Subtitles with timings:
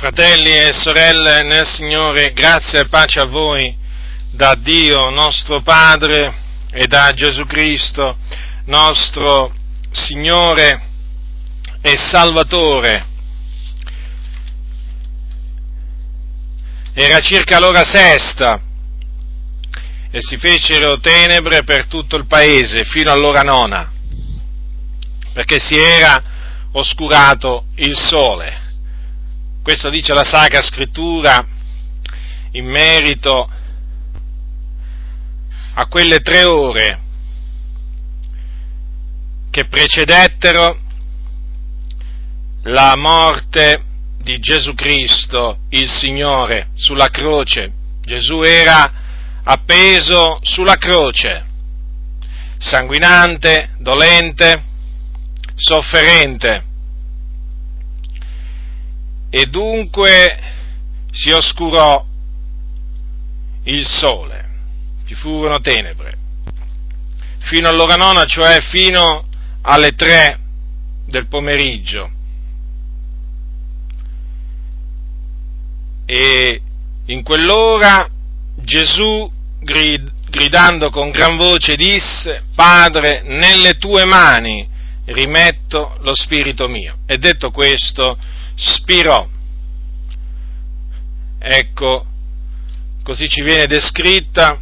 [0.00, 3.76] Fratelli e sorelle nel Signore, grazia e pace a voi
[4.30, 6.32] da Dio nostro Padre
[6.70, 8.16] e da Gesù Cristo,
[8.64, 9.52] nostro
[9.90, 10.80] Signore
[11.82, 13.04] e Salvatore.
[16.94, 18.58] Era circa l'ora sesta
[20.10, 23.92] e si fecero tenebre per tutto il paese fino all'ora nona,
[25.34, 26.22] perché si era
[26.72, 28.59] oscurato il sole.
[29.62, 31.46] Questo dice la Sacra Scrittura
[32.52, 33.48] in merito
[35.74, 37.00] a quelle tre ore
[39.50, 40.80] che precedettero
[42.62, 43.84] la morte
[44.22, 47.72] di Gesù Cristo, il Signore, sulla croce.
[48.00, 48.90] Gesù era
[49.44, 51.44] appeso sulla croce,
[52.56, 54.64] sanguinante, dolente,
[55.54, 56.68] sofferente
[59.30, 60.38] e dunque
[61.12, 62.04] si oscurò
[63.64, 64.48] il sole,
[65.06, 66.18] ci furono tenebre,
[67.38, 69.26] fino all'ora nona, cioè fino
[69.62, 70.38] alle tre
[71.06, 72.10] del pomeriggio.
[76.06, 76.60] E
[77.06, 78.08] in quell'ora
[78.56, 84.68] Gesù, gridando con gran voce, disse, Padre, nelle tue mani
[85.06, 86.98] rimetto lo spirito mio.
[87.06, 88.18] E detto questo,
[88.60, 89.26] spirò.
[91.38, 92.06] Ecco,
[93.02, 94.60] così ci viene descritta,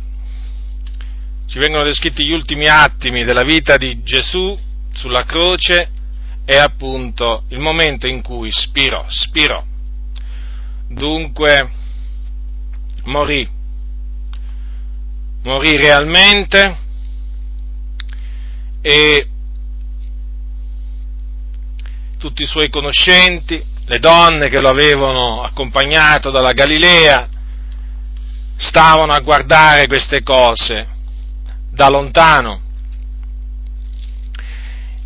[1.47, 4.57] ci vengono descritti gli ultimi attimi della vita di Gesù
[4.93, 5.91] sulla croce
[6.45, 9.65] e appunto il momento in cui spirò, spirò.
[10.89, 11.71] Dunque
[13.05, 13.47] morì,
[15.43, 16.87] morì realmente
[18.81, 19.29] e
[22.19, 27.27] tutti i suoi conoscenti le donne che lo avevano accompagnato dalla Galilea
[28.57, 30.87] stavano a guardare queste cose
[31.71, 32.61] da lontano.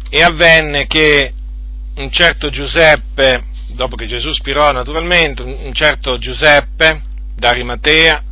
[0.09, 1.33] E avvenne che
[1.95, 7.03] un certo Giuseppe, dopo che Gesù spirò naturalmente, un certo Giuseppe
[7.37, 8.23] d'Arimatea,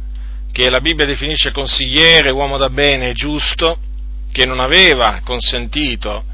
[0.50, 3.78] che la Bibbia definisce consigliere, uomo da bene e giusto,
[4.32, 6.25] che non aveva consentito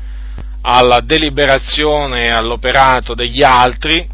[0.68, 4.04] alla deliberazione e all'operato degli altri,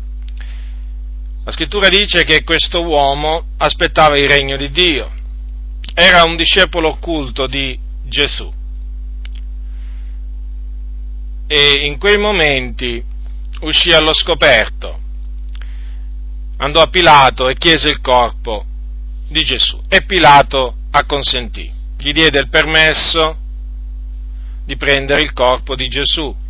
[1.45, 5.11] la scrittura dice che questo uomo aspettava il regno di Dio,
[5.95, 8.53] era un discepolo occulto di Gesù.
[11.47, 13.03] E in quei momenti
[13.61, 15.01] uscì allo scoperto,
[16.59, 18.67] andò a Pilato e chiese il corpo
[19.27, 19.81] di Gesù.
[19.89, 23.39] E Pilato acconsentì, gli diede il permesso
[24.67, 26.41] di prendere il corpo di Gesù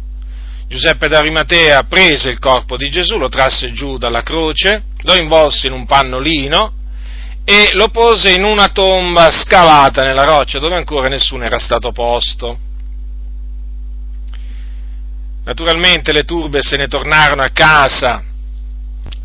[0.72, 5.75] Giuseppe d'Arimatea prese il corpo di Gesù, lo trasse giù dalla croce, lo involse in
[5.75, 6.72] un pannolino
[7.44, 12.59] e lo pose in una tomba scavata nella roccia dove ancora nessuno era stato posto.
[15.44, 18.25] Naturalmente le turbe se ne tornarono a casa,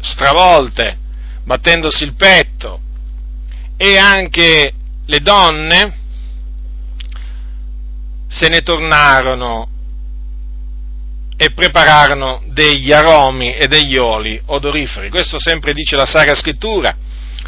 [0.01, 0.97] stravolte,
[1.45, 2.81] battendosi il petto,
[3.77, 4.73] e anche
[5.05, 5.97] le donne
[8.27, 9.75] se ne tornarono
[11.37, 15.09] e prepararono degli aromi e degli oli odoriferi.
[15.09, 16.95] Questo sempre dice la Sacra Scrittura.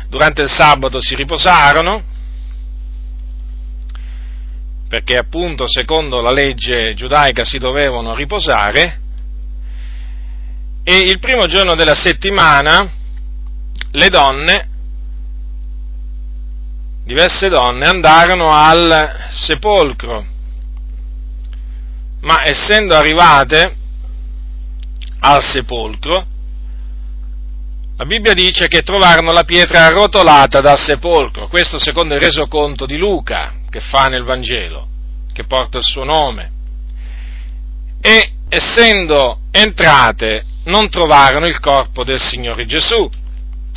[0.07, 2.03] Durante il sabato si riposarono,
[4.87, 9.01] perché appunto secondo la legge giudaica si dovevano riposare,
[10.83, 12.91] e il primo giorno della settimana
[13.91, 14.67] le donne,
[17.05, 20.25] diverse donne, andarono al sepolcro,
[22.21, 23.77] ma essendo arrivate
[25.19, 26.25] al sepolcro,
[27.97, 32.97] la Bibbia dice che trovarono la pietra arrotolata dal sepolcro, questo secondo il resoconto di
[32.97, 34.87] Luca che fa nel Vangelo,
[35.33, 36.51] che porta il suo nome.
[38.01, 43.09] E essendo entrate non trovarono il corpo del Signore Gesù.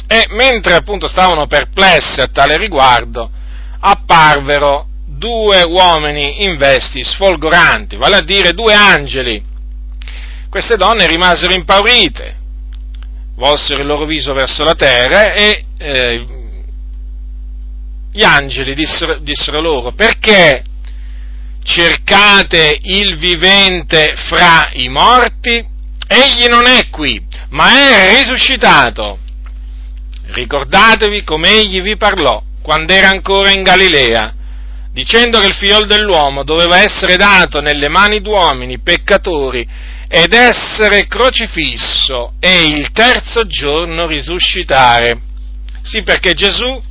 [0.06, 3.28] E mentre appunto stavano perplessi a tale riguardo,
[3.80, 9.42] apparvero due uomini in vesti sfolgoranti, vale a dire due angeli,
[10.52, 12.36] queste donne rimasero impaurite,
[13.36, 16.26] volsero il loro viso verso la terra e eh,
[18.12, 20.62] gli angeli dissero, dissero loro perché
[21.62, 25.66] cercate il vivente fra i morti?
[26.06, 29.20] Egli non è qui, ma è risuscitato.
[30.26, 34.34] Ricordatevi come egli vi parlò quando era ancora in Galilea
[34.92, 39.66] dicendo che il figlio dell'uomo doveva essere dato nelle mani d'uomini peccatori
[40.14, 45.18] ed essere crocifisso e il terzo giorno risuscitare.
[45.80, 46.82] Sì, perché Gesù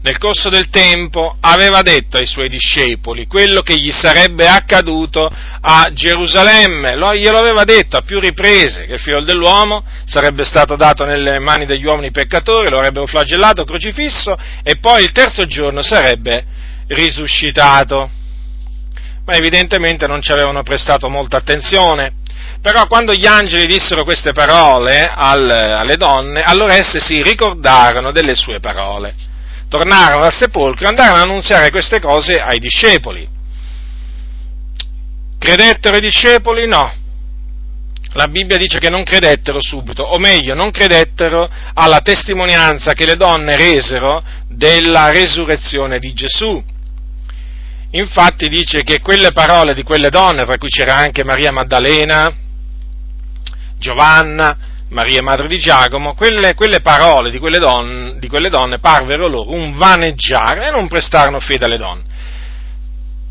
[0.00, 5.28] nel corso del tempo aveva detto ai suoi discepoli quello che gli sarebbe accaduto
[5.60, 10.76] a Gerusalemme, lo, glielo aveva detto a più riprese che il figlio dell'uomo sarebbe stato
[10.76, 15.82] dato nelle mani degli uomini peccatori, lo avrebbero flagellato, crocifisso e poi il terzo giorno
[15.82, 16.42] sarebbe
[16.86, 18.24] risuscitato.
[19.26, 22.14] Ma evidentemente non ci avevano prestato molta attenzione.
[22.62, 28.34] Però quando gli angeli dissero queste parole al, alle donne, allora esse si ricordarono delle
[28.34, 29.26] sue parole
[29.68, 33.28] tornarono al sepolcro e andarono ad annunziare queste cose ai discepoli.
[35.38, 36.66] Credettero i discepoli?
[36.66, 37.04] No.
[38.12, 43.16] La Bibbia dice che non credettero subito, o meglio, non credettero alla testimonianza che le
[43.16, 46.62] donne resero della resurrezione di Gesù.
[47.90, 52.34] Infatti dice che quelle parole di quelle donne, tra cui c'era anche Maria Maddalena,
[53.78, 54.56] Giovanna,
[54.88, 59.52] Maria madre di Giacomo, quelle, quelle parole di quelle, donne, di quelle donne parvero loro
[59.52, 62.04] un vaneggiare e non prestarono fede alle donne.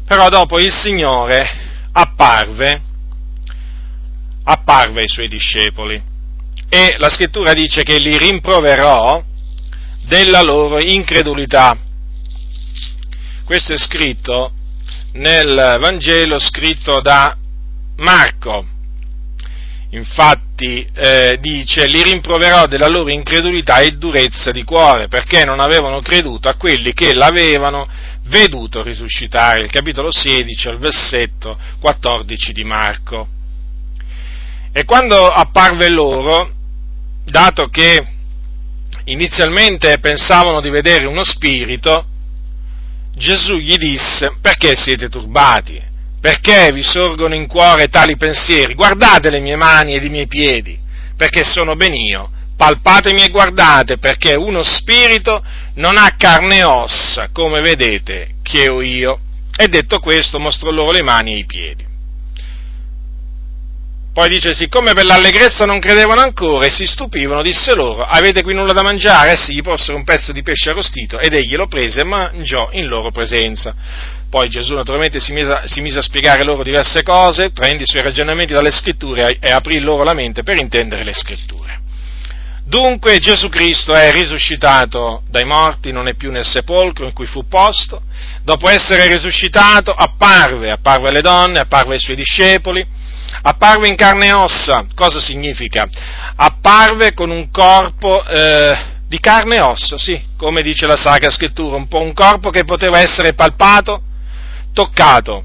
[0.05, 1.47] Però dopo il Signore
[1.91, 2.81] apparve,
[4.43, 6.13] apparve ai suoi discepoli
[6.69, 9.23] e la scrittura dice che li rimproverò
[10.07, 11.77] della loro incredulità.
[13.45, 14.51] Questo è scritto
[15.13, 17.37] nel Vangelo scritto da
[17.97, 18.65] Marco
[19.95, 26.01] Infatti eh, dice, li rimproverò della loro incredulità e durezza di cuore, perché non avevano
[26.01, 27.87] creduto a quelli che l'avevano
[28.23, 29.61] veduto risuscitare.
[29.61, 33.27] Il capitolo 16, al versetto 14 di Marco.
[34.73, 36.51] E quando apparve loro,
[37.23, 38.05] dato che
[39.05, 42.05] inizialmente pensavano di vedere uno spirito,
[43.15, 45.81] Gesù gli disse, perché siete turbati?
[46.19, 48.73] Perché vi sorgono in cuore tali pensieri?
[48.73, 50.77] Guardate le mie mani ed i miei piedi,
[51.15, 52.29] perché sono ben io.
[52.57, 55.43] Palpatemi e guardate, perché uno spirito
[55.75, 59.19] non ha carne e ossa, come vedete che ho io.
[59.55, 61.85] E detto questo, mostrò loro le mani e i piedi.
[64.15, 68.53] Poi dice, siccome per l'allegrezza non credevano ancora e si stupivano, disse loro, avete qui
[68.53, 69.33] nulla da mangiare?
[69.33, 72.69] Eh sì, gli posero un pezzo di pesce arrostito ed egli lo prese e mangiò
[72.71, 73.75] in loro presenza.
[74.29, 78.03] Poi Gesù naturalmente si mise, si mise, a spiegare loro diverse cose, traendo i suoi
[78.03, 81.81] ragionamenti dalle scritture e aprì loro la mente per intendere le scritture.
[82.63, 87.49] Dunque Gesù Cristo è risuscitato dai morti, non è più nel sepolcro in cui fu
[87.49, 88.03] posto,
[88.43, 93.03] dopo essere risuscitato apparve, apparve alle donne, apparve ai suoi discepoli,
[93.41, 95.87] apparve in carne e ossa, cosa significa?
[96.35, 101.75] Apparve con un corpo eh, di carne e ossa, sì, come dice la Sacra Scrittura,
[101.77, 104.01] un po' un corpo che poteva essere palpato,
[104.73, 105.43] toccato.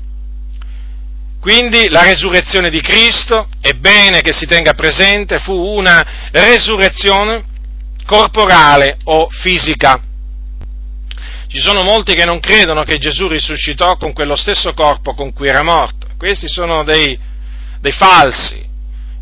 [1.40, 7.44] Quindi la resurrezione di Cristo, è bene che si tenga presente, fu una resurrezione
[8.04, 10.00] corporale o fisica.
[11.46, 15.48] Ci sono molti che non credono che Gesù risuscitò con quello stesso corpo con cui
[15.48, 16.06] era morto.
[16.16, 17.18] Questi sono dei,
[17.80, 18.62] dei falsi,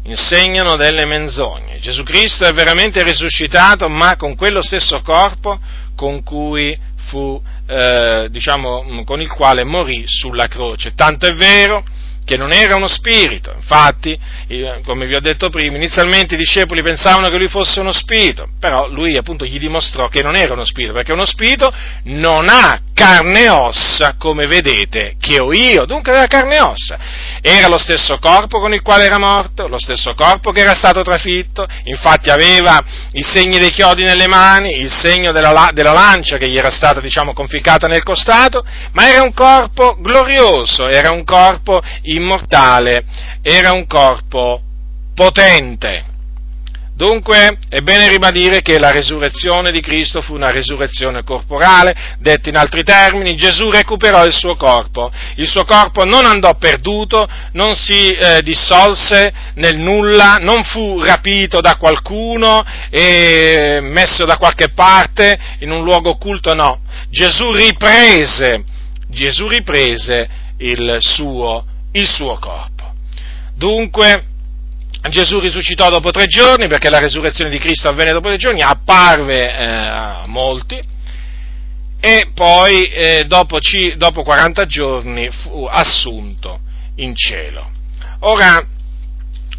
[0.05, 1.79] insegnano delle menzogne.
[1.81, 5.59] Gesù Cristo è veramente risuscitato, ma con quello stesso corpo
[5.95, 6.79] con cui
[7.09, 10.95] fu eh, diciamo, con il quale morì sulla croce.
[10.95, 11.85] Tanto è vero
[12.25, 14.19] che non era uno spirito, infatti,
[14.85, 18.87] come vi ho detto prima, inizialmente i discepoli pensavano che lui fosse uno spirito, però
[18.87, 23.45] lui appunto gli dimostrò che non era uno spirito, perché uno spirito non ha carne
[23.45, 26.99] e ossa come vedete che ho io, dunque aveva carne e ossa.
[27.41, 31.03] Era lo stesso corpo con il quale era morto, lo stesso corpo che era stato
[31.03, 36.49] trafitto, infatti aveva i segni dei chiodi nelle mani, il segno della, della lancia che
[36.49, 41.81] gli era stata diciamo conficcata nel costato, ma era un corpo glorioso, era un corpo
[42.03, 43.05] immortale,
[43.43, 44.63] era un corpo
[45.15, 46.17] potente.
[46.99, 52.57] Dunque è bene ribadire che la resurrezione di Cristo fu una resurrezione corporale, detto in
[52.57, 58.09] altri termini, Gesù recuperò il suo corpo, il suo corpo non andò perduto, non si
[58.09, 65.71] eh, dissolse nel nulla, non fu rapito da qualcuno e messo da qualche parte in
[65.71, 68.65] un luogo occulto, no, Gesù riprese,
[69.07, 70.29] Gesù riprese
[70.59, 72.93] il suo, il suo corpo.
[73.55, 74.25] Dunque,
[75.09, 79.57] Gesù risuscitò dopo tre giorni, perché la resurrezione di Cristo avvenne dopo tre giorni, apparve
[79.57, 80.81] eh, a molti
[82.01, 86.61] e poi eh, dopo, ci, dopo 40 giorni fu assunto
[86.97, 87.71] in cielo.
[88.21, 88.65] Ora,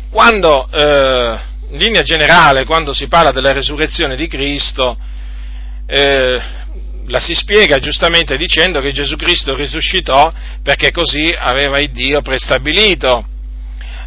[0.09, 1.39] quando, eh,
[1.71, 4.97] in linea generale, quando si parla della resurrezione di Cristo,
[5.85, 6.41] eh,
[7.07, 10.31] la si spiega giustamente dicendo che Gesù Cristo risuscitò
[10.61, 13.25] perché così aveva il Dio prestabilito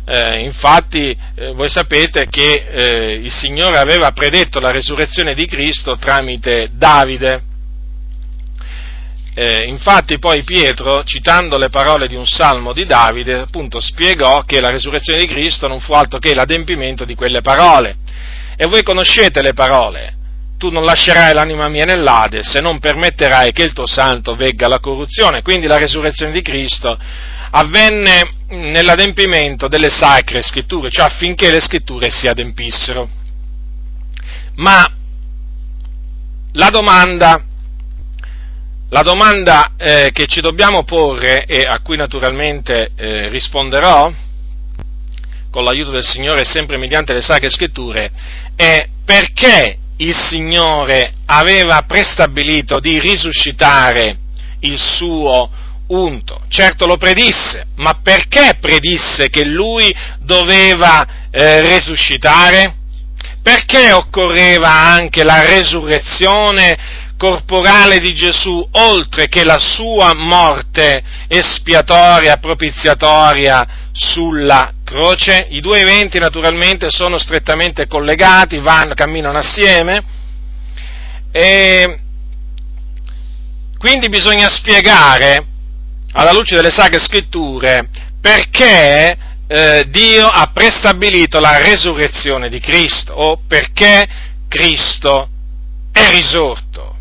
[0.05, 5.97] Eh, infatti eh, voi sapete che eh, il Signore aveva predetto la resurrezione di Cristo
[5.97, 7.51] tramite Davide.
[9.35, 14.61] Eh, infatti poi Pietro, citando le parole di un salmo di Davide, appunto spiegò che
[14.61, 17.97] la resurrezione di Cristo non fu altro che l'adempimento di quelle parole.
[18.57, 20.17] E voi conoscete le parole.
[20.59, 24.81] Tu non lascerai l'anima mia nell'Ade se non permetterai che il tuo santo vegga alla
[24.81, 25.43] corruzione.
[25.43, 26.99] Quindi la resurrezione di Cristo
[27.55, 33.09] avvenne nell'adempimento delle sacre scritture, cioè affinché le scritture si adempissero.
[34.57, 34.85] Ma
[36.53, 37.45] la domanda
[38.91, 44.13] la domanda eh, che ci dobbiamo porre e a cui naturalmente eh, risponderò
[45.51, 48.11] con l'aiuto del Signore sempre mediante le sacre scritture
[48.55, 54.19] è perché il Signore aveva prestabilito di risuscitare
[54.61, 55.51] il suo
[55.93, 56.43] unto.
[56.49, 62.77] Certo lo predisse, ma perché predisse che lui doveva eh, risuscitare?
[63.43, 73.91] Perché occorreva anche la resurrezione corporale di Gesù, oltre che la sua morte espiatoria, propiziatoria
[73.93, 75.47] sulla croce.
[75.51, 80.03] I due eventi naturalmente sono strettamente collegati, vanno, camminano assieme.
[81.31, 81.99] E
[83.79, 85.47] quindi bisogna spiegare,
[86.13, 87.89] alla luce delle sacre scritture,
[88.21, 89.17] perché
[89.47, 94.07] eh, Dio ha prestabilito la resurrezione di Cristo o perché
[94.49, 95.29] Cristo
[95.93, 96.97] è risorto.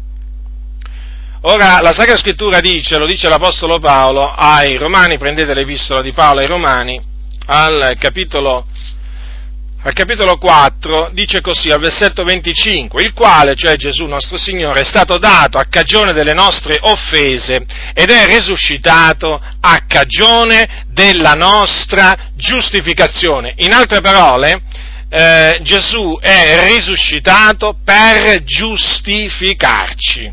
[1.44, 6.42] Ora, la Sacra Scrittura dice, lo dice l'Apostolo Paolo ai Romani, prendete l'Epistola di Paolo
[6.42, 7.02] ai Romani,
[7.48, 8.66] al capitolo,
[9.84, 14.84] al capitolo 4, dice così, al versetto 25, il quale, cioè Gesù nostro Signore, è
[14.84, 23.56] stato dato a cagione delle nostre offese ed è risuscitato a cagione della nostra giustificazione.
[23.58, 24.62] In altre parole,
[25.10, 30.32] eh, Gesù è risuscitato per giustificarci.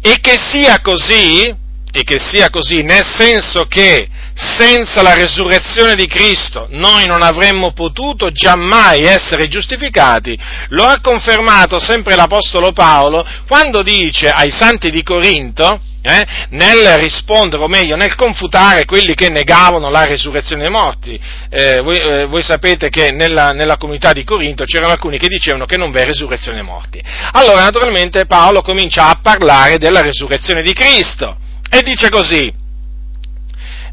[0.00, 6.06] E che sia così, e che sia così, nel senso che senza la resurrezione di
[6.06, 10.38] Cristo noi non avremmo potuto giammai essere giustificati,
[10.68, 17.62] lo ha confermato sempre l'Apostolo Paolo quando dice ai santi di Corinto, eh, nel rispondere,
[17.62, 21.18] o meglio, nel confutare quelli che negavano la resurrezione dei morti.
[21.50, 25.64] Eh, voi, eh, voi, sapete che nella, nella, comunità di Corinto c'erano alcuni che dicevano
[25.64, 27.02] che non v'è resurrezione dei morti.
[27.32, 31.38] Allora, naturalmente, Paolo comincia a parlare della resurrezione di Cristo
[31.68, 32.52] e dice così,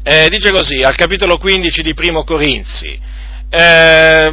[0.04, 3.00] eh, dice così al capitolo 15 di Primo Corinzi,
[3.48, 4.32] eh,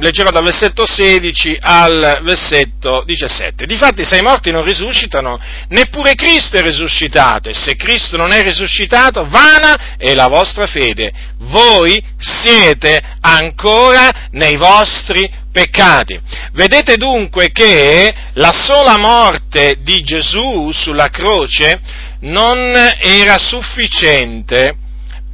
[0.00, 3.64] leggerò dal versetto 16 al versetto 17.
[3.66, 8.42] Difatti se i morti non risuscitano, neppure Cristo è risuscitato, e se Cristo non è
[8.42, 11.10] risuscitato, vana è la vostra fede.
[11.38, 16.20] Voi siete ancora nei vostri peccati.
[16.52, 21.80] Vedete dunque che la sola morte di Gesù sulla croce
[22.20, 24.86] non era sufficiente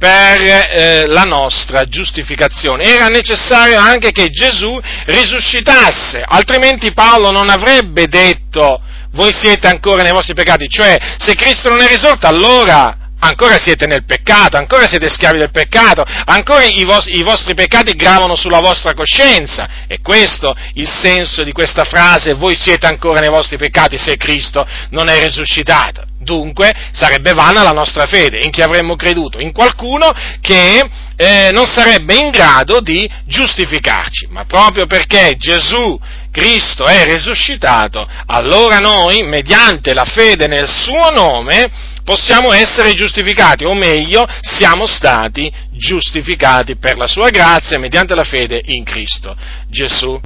[0.05, 2.83] per eh, la nostra giustificazione.
[2.83, 8.81] Era necessario anche che Gesù risuscitasse, altrimenti Paolo non avrebbe detto
[9.13, 13.87] voi siete ancora nei vostri peccati, cioè se Cristo non è risorto allora ancora siete
[13.87, 18.59] nel peccato, ancora siete schiavi del peccato, ancora i, vos- i, vostri peccati gravano sulla
[18.59, 19.85] vostra coscienza.
[19.87, 24.67] E questo il senso di questa frase, voi siete ancora nei vostri peccati se Cristo
[24.89, 26.03] non è risuscitato.
[26.19, 29.39] Dunque sarebbe vana la nostra fede, in chi avremmo creduto?
[29.39, 30.83] In qualcuno che
[31.15, 35.99] eh, non sarebbe in grado di giustificarci, ma proprio perché Gesù
[36.31, 43.73] Cristo è risuscitato, allora noi, mediante la fede nel suo nome, possiamo essere giustificati, o
[43.73, 49.35] meglio, siamo stati giustificati per la sua grazia mediante la fede in Cristo
[49.67, 50.17] Gesù.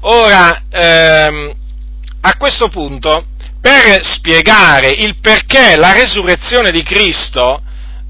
[0.00, 1.54] Ora, ehm,
[2.22, 3.26] a questo punto
[3.60, 7.62] per spiegare il perché la resurrezione di Cristo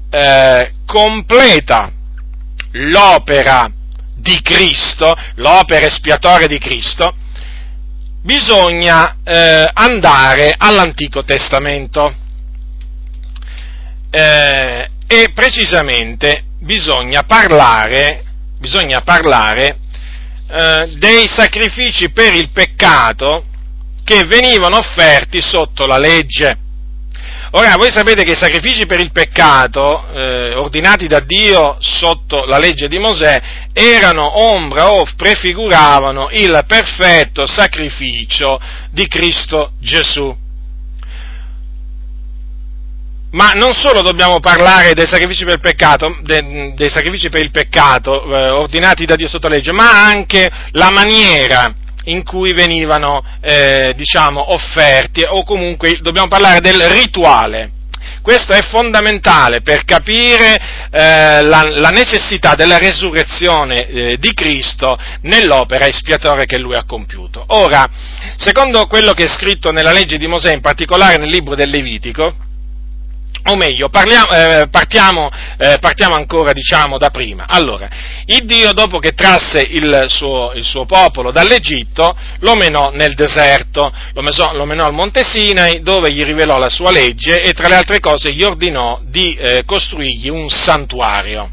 [0.09, 1.91] eh, completa
[2.71, 3.69] l'opera
[4.15, 7.13] di Cristo, l'opera espiatoria di Cristo,
[8.23, 12.15] bisogna eh, andare all'Antico Testamento
[14.15, 18.23] eh, e precisamente bisogna parlare,
[18.59, 19.77] bisogna parlare
[20.47, 23.45] eh, dei sacrifici per il peccato
[24.03, 26.57] che venivano offerti sotto la legge.
[27.55, 32.59] Ora, voi sapete che i sacrifici per il peccato, eh, ordinati da Dio sotto la
[32.59, 33.41] legge di Mosè,
[33.73, 38.59] erano ombra o prefiguravano il perfetto sacrificio
[38.91, 40.42] di Cristo Gesù.
[43.33, 47.51] Ma non solo dobbiamo parlare dei sacrifici per il peccato, de, dei sacrifici per il
[47.51, 51.73] peccato eh, ordinati da Dio sotto legge, ma anche la maniera
[52.05, 57.71] in cui venivano, eh, diciamo, offerti, o comunque dobbiamo parlare del rituale.
[58.21, 60.55] Questo è fondamentale per capire
[60.91, 67.43] eh, la, la, necessità della resurrezione eh, di Cristo nell'opera espiatoria che lui ha compiuto.
[67.47, 67.85] Ora,
[68.37, 72.33] secondo quello che è scritto nella legge di Mosè, in particolare nel libro del Levitico,
[73.45, 77.45] o meglio, parliamo, eh, partiamo, eh, partiamo, ancora diciamo da prima.
[77.47, 77.89] Allora,
[78.25, 83.91] il Dio dopo che trasse il suo, il suo popolo dall'Egitto lo menò nel deserto,
[84.13, 87.67] lo, mesò, lo, menò al Monte Sinai dove gli rivelò la sua legge e tra
[87.67, 91.52] le altre cose gli ordinò di eh, costruirgli un santuario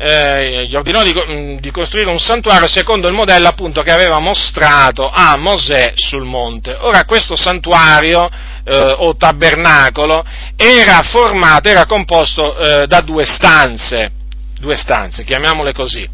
[0.00, 4.20] eh, gli ordinò di, mm, di, costruire un santuario secondo il modello appunto che aveva
[4.20, 6.76] mostrato a Mosè sul monte.
[6.82, 8.30] Ora questo santuario
[8.64, 10.24] eh, o tabernacolo
[10.54, 14.12] era formato, era composto eh, da due stanze,
[14.60, 16.08] due stanze, chiamiamole così,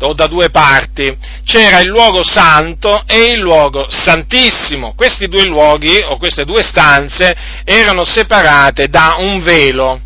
[0.00, 1.14] o da due parti.
[1.44, 4.94] C'era il luogo santo e il luogo santissimo.
[4.96, 10.00] Questi due luoghi o queste due stanze erano separate da un velo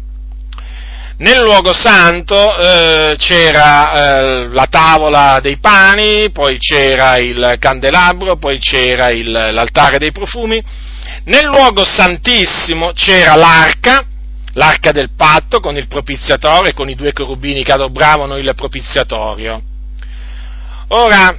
[1.23, 8.59] nel luogo santo eh, c'era eh, la tavola dei pani, poi c'era il candelabro, poi
[8.59, 10.61] c'era il, l'altare dei profumi.
[11.25, 14.05] Nel luogo santissimo c'era l'arca,
[14.55, 19.63] l'arca del patto con il propiziatorio e con i due corubini che adobravano il propiziatorio.
[20.89, 21.39] Ora,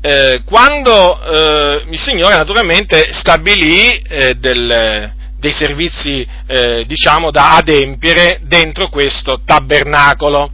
[0.00, 5.13] eh, quando eh, il Signore naturalmente stabilì eh, del,
[5.44, 10.50] dei servizi, eh, diciamo, da adempiere dentro questo tabernacolo.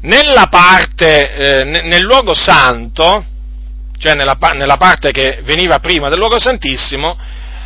[0.00, 3.22] Nella parte, eh, nel luogo santo,
[3.98, 7.18] cioè nella, nella, parte che veniva prima del luogo santissimo,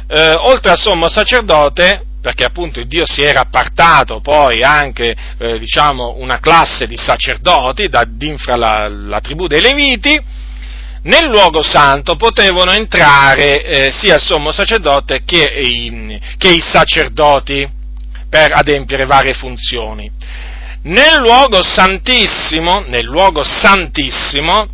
[0.08, 6.16] eh, oltre al sommo sacerdote, perché appunto Dio si era appartato poi anche, eh, diciamo,
[6.18, 10.20] una classe di sacerdoti da, d'infra la, la tribù dei Leviti,
[11.02, 17.68] nel luogo santo potevano entrare eh, sia il sommo sacerdote che i, che i sacerdoti
[18.28, 20.10] per adempiere varie funzioni.
[20.82, 24.68] Nel luogo santissimo, nel luogo santissimo,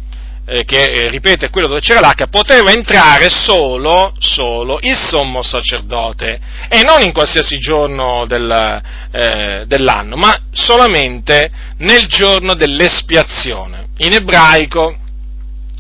[0.47, 5.43] eh, che eh, ripeto è quello dove c'era l'arca, poteva entrare solo, solo, il sommo
[5.43, 13.89] sacerdote e non in qualsiasi giorno del, eh, dell'anno, ma solamente nel giorno dell'espiazione.
[13.99, 14.99] In ebraico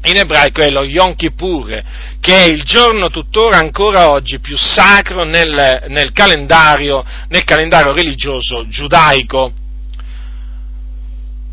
[0.04, 1.82] in ebraico è lo Yom Kippur,
[2.20, 8.66] che è il giorno tuttora ancora oggi più sacro nel, nel, calendario, nel calendario religioso
[8.68, 9.52] giudaico.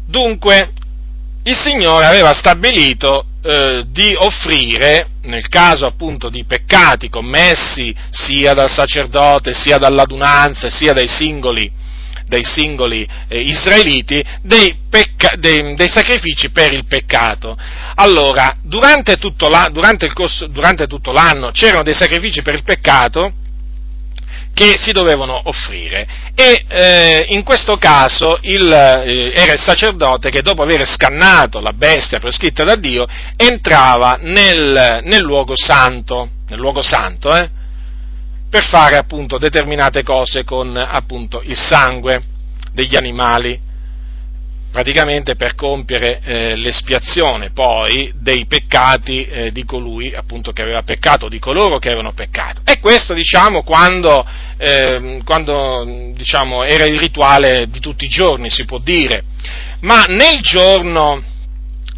[0.08, 0.72] Dunque,
[1.44, 8.70] il Signore aveva stabilito eh, di offrire, nel caso appunto di peccati commessi sia dal
[8.70, 11.90] sacerdote, sia dall'adunanza, sia dai singoli
[12.32, 17.58] dai singoli eh, israeliti dei, pecca- dei, dei, sacrifici per il peccato.
[17.96, 23.34] Allora, durante tutto, la, durante, corso, durante tutto l'anno c'erano dei sacrifici per il peccato
[24.54, 30.42] che si dovevano offrire e eh, in questo caso il, eh, era il sacerdote che
[30.42, 36.82] dopo aver scannato la bestia prescritta da Dio entrava nel, nel luogo santo, nel luogo
[36.82, 37.50] santo eh,
[38.52, 42.22] per fare appunto determinate cose con appunto il sangue
[42.74, 43.58] degli animali,
[44.70, 51.30] praticamente per compiere eh, l'espiazione poi dei peccati eh, di colui appunto che aveva peccato,
[51.30, 52.60] di coloro che avevano peccato.
[52.66, 54.26] E questo diciamo quando,
[54.58, 59.24] eh, quando diciamo, era il rituale di tutti i giorni, si può dire,
[59.80, 61.24] ma nel giorno,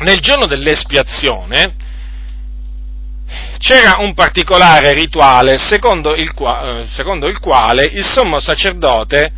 [0.04, 1.82] nel giorno dell'espiazione,
[3.64, 9.32] c'era un particolare rituale secondo il, qua, eh, secondo il, quale il sommo sacerdote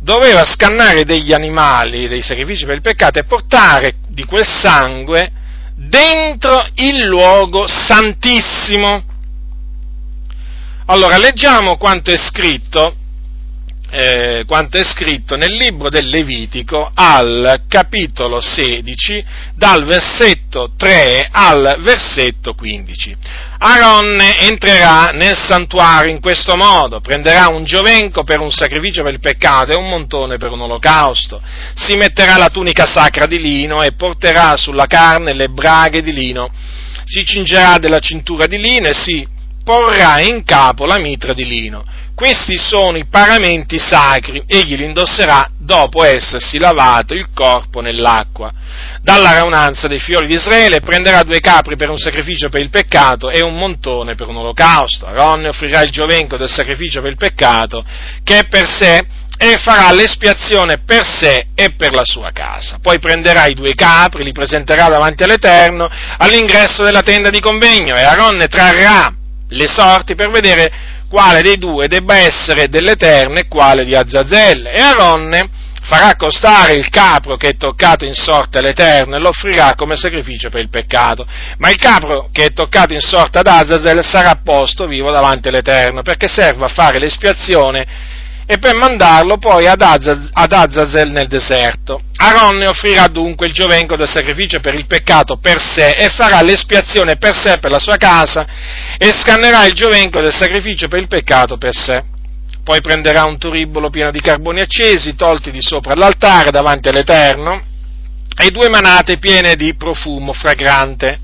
[0.00, 5.30] doveva scannare degli animali, dei sacrifici per il peccato e portare di quel sangue
[5.76, 9.04] dentro il luogo santissimo.
[10.86, 12.96] Allora, leggiamo quanto è scritto
[13.90, 21.76] eh, quanto è scritto nel libro del Levitico al capitolo 16, dal versetto 3 al
[21.78, 23.16] versetto 15.
[23.58, 29.20] Aaron entrerà nel santuario in questo modo, prenderà un giovenco per un sacrificio per il
[29.20, 31.40] peccato e un montone per un olocausto,
[31.74, 36.50] si metterà la tunica sacra di lino e porterà sulla carne le braghe di lino,
[37.04, 39.26] si cingerà della cintura di lino e si
[39.62, 41.84] porrà in capo la mitra di lino
[42.14, 48.52] questi sono i paramenti sacri, egli li indosserà dopo essersi lavato il corpo nell'acqua.
[49.02, 53.30] Dalla raunanza dei fiori di Israele prenderà due capri per un sacrificio per il peccato
[53.30, 55.06] e un montone per un olocausto.
[55.06, 57.84] Aaron offrirà il giovenco del sacrificio per il peccato,
[58.22, 59.04] che è per sé
[59.36, 62.78] e farà l'espiazione per sé e per la sua casa.
[62.80, 68.02] Poi prenderà i due capri, li presenterà davanti all'Eterno all'ingresso della tenda di convegno e
[68.02, 69.12] Aaron trarrà
[69.48, 74.66] le sorti per vedere quale dei due debba essere dell'Eterno e quale di Azazel.
[74.66, 75.48] E Aaron
[75.82, 80.50] farà accostare il capro che è toccato in sorte all'Eterno e lo offrirà come sacrificio
[80.50, 81.24] per il peccato.
[81.58, 86.02] Ma il capro che è toccato in sorte ad Azazel sarà posto vivo davanti all'Eterno
[86.02, 87.86] perché serve a fare l'espiazione
[88.46, 92.00] e per mandarlo poi ad, Azaz, ad Azazel nel deserto.
[92.16, 96.42] Aaron ne offrirà dunque il giovenco del sacrificio per il peccato per sé e farà
[96.42, 98.46] l'espiazione per sé e per la sua casa
[98.98, 102.04] e scannerà il giovenco del sacrificio per il peccato per sé.
[102.62, 107.62] Poi prenderà un turibolo pieno di carboni accesi, tolti di sopra l'altare davanti all'Eterno,
[108.36, 111.20] e due manate piene di profumo fragrante,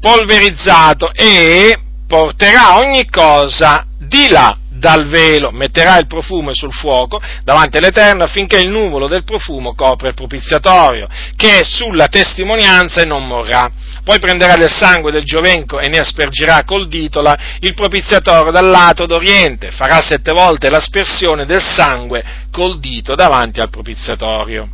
[0.00, 1.76] polverizzato, e
[2.06, 8.58] porterà ogni cosa di là dal velo, metterà il profumo sul fuoco davanti all'Eterno affinché
[8.58, 13.70] il nuvolo del profumo copra il propiziatorio, che è sulla testimonianza e non morrà.
[14.04, 19.06] Poi prenderà del sangue del giovenco e ne aspergerà col ditola il propiziatorio dal lato
[19.06, 24.68] d'oriente, farà sette volte l'aspersione del sangue col dito davanti al propiziatorio.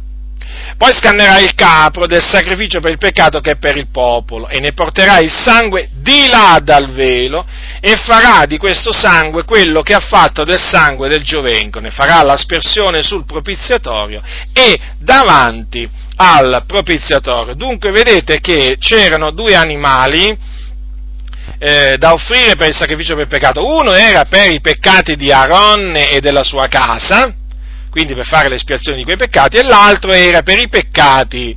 [0.77, 4.59] Poi scannerà il capro del sacrificio per il peccato che è per il popolo e
[4.59, 7.45] ne porterà il sangue di là dal velo
[7.81, 12.23] e farà di questo sangue quello che ha fatto del sangue del giovenco, ne farà
[12.23, 17.55] l'aspersione sul propiziatorio e davanti al propiziatorio.
[17.55, 20.37] Dunque vedete che c'erano due animali
[21.59, 23.65] eh, da offrire per il sacrificio per il peccato.
[23.65, 27.33] Uno era per i peccati di Aaron e della sua casa,
[27.93, 31.55] quindi per fare l'espiazione di quei peccati, e l'altro era per i peccati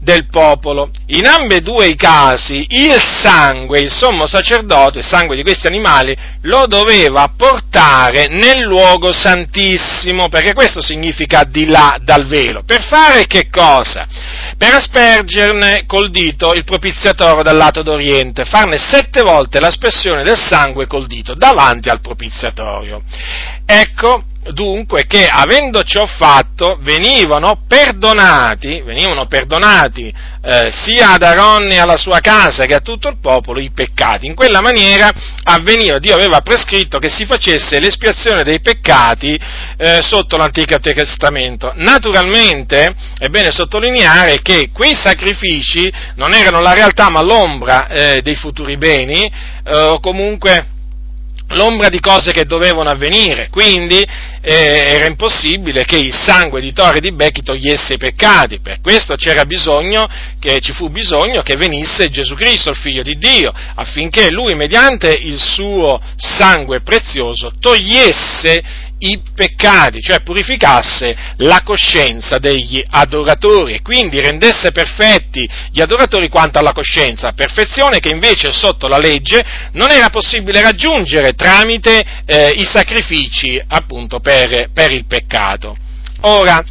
[0.00, 0.90] del popolo.
[1.08, 6.66] In ambedue i casi il sangue, il sommo sacerdote, il sangue di questi animali, lo
[6.66, 12.62] doveva portare nel luogo santissimo, perché questo significa di là dal velo.
[12.64, 14.06] Per fare che cosa?
[14.56, 20.86] Per aspergerne col dito il propiziatore dal lato d'oriente, farne sette volte l'aspersione del sangue
[20.86, 23.02] col dito davanti al propiziatorio.
[23.66, 31.78] Ecco dunque che avendo ciò fatto venivano perdonati, venivano perdonati eh, sia ad Aaron e
[31.78, 34.26] alla sua casa che a tutto il popolo i peccati.
[34.26, 35.10] In quella maniera
[35.44, 39.38] avveniva, Dio aveva prescritto che si facesse l'espiazione dei peccati
[39.76, 41.72] eh, sotto l'Antico Testamento.
[41.76, 48.36] Naturalmente è bene sottolineare che quei sacrifici non erano la realtà ma l'ombra eh, dei
[48.36, 50.76] futuri beni eh, o comunque
[51.48, 54.04] l'ombra di cose che dovevano avvenire, quindi
[54.48, 59.44] era impossibile che il sangue di Tore di Becchi togliesse i peccati, per questo c'era
[59.44, 60.08] bisogno,
[60.40, 65.10] che ci fu bisogno che venisse Gesù Cristo, il figlio di Dio, affinché lui mediante
[65.10, 74.20] il suo sangue prezioso togliesse i peccati, cioè purificasse la coscienza degli adoratori e quindi
[74.20, 80.08] rendesse perfetti gli adoratori quanto alla coscienza, perfezione che invece sotto la legge non era
[80.08, 85.76] possibile raggiungere tramite eh, i sacrifici appunto per, per, il peccato.
[86.22, 86.62] Ora,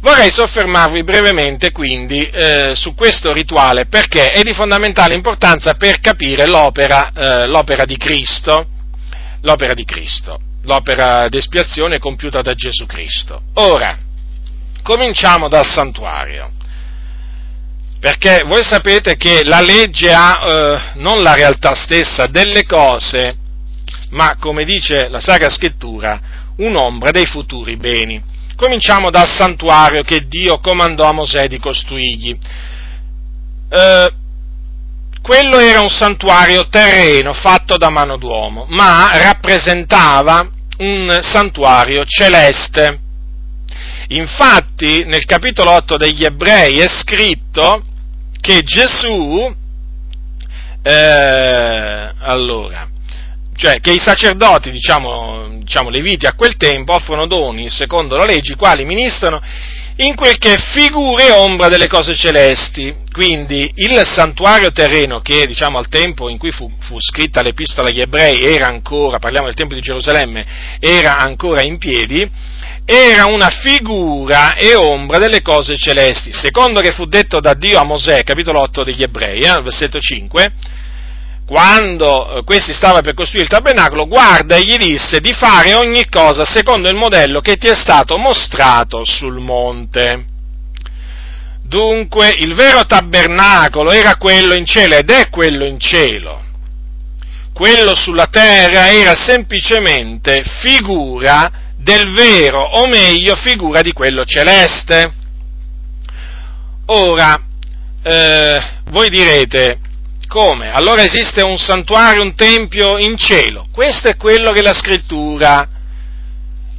[0.00, 6.46] vorrei soffermarvi brevemente quindi eh, su questo rituale perché è di fondamentale importanza per capire
[6.46, 8.68] l'opera, eh, l'opera di Cristo.
[9.42, 13.40] L'opera di Cristo l'opera d'espiazione compiuta da Gesù Cristo.
[13.54, 13.96] Ora,
[14.82, 16.50] cominciamo dal santuario,
[18.00, 23.36] perché voi sapete che la legge ha eh, non la realtà stessa delle cose,
[24.10, 26.20] ma come dice la Sacra Scrittura,
[26.58, 28.22] un'ombra dei futuri beni.
[28.56, 32.38] Cominciamo dal santuario che Dio comandò a Mosè di costruirgli.
[33.68, 34.12] Eh,
[35.20, 43.00] quello era un santuario terreno fatto da mano d'uomo, ma rappresentava un santuario celeste.
[44.08, 47.84] Infatti nel capitolo 8 degli ebrei è scritto
[48.40, 49.52] che Gesù,
[50.82, 52.88] eh, allora,
[53.56, 58.52] cioè che i sacerdoti, diciamo, diciamo leviti a quel tempo, offrono doni secondo la legge,
[58.52, 59.42] i quali ministrano
[59.98, 62.94] in quel che è figura e ombra delle cose celesti.
[63.10, 68.00] Quindi il santuario terreno che diciamo al tempo in cui fu, fu, scritta l'epistola agli
[68.00, 70.46] ebrei era ancora, parliamo del Tempio di Gerusalemme,
[70.80, 72.30] era ancora in piedi,
[72.84, 76.30] era una figura e ombra delle cose celesti.
[76.32, 80.52] Secondo che fu detto da Dio a Mosè, capitolo 8 degli ebrei, eh, versetto 5,
[81.46, 86.08] quando eh, questi stava per costruire il tabernacolo, guarda e gli disse di fare ogni
[86.08, 90.24] cosa secondo il modello che ti è stato mostrato sul monte.
[91.62, 96.42] Dunque il vero tabernacolo era quello in cielo ed è quello in cielo.
[97.52, 105.12] Quello sulla terra era semplicemente figura del vero, o meglio figura di quello celeste.
[106.86, 107.40] Ora,
[108.02, 109.78] eh, voi direte,
[110.26, 110.70] come?
[110.70, 113.66] Allora esiste un santuario, un tempio in cielo.
[113.72, 115.68] Questo è quello che la scrittura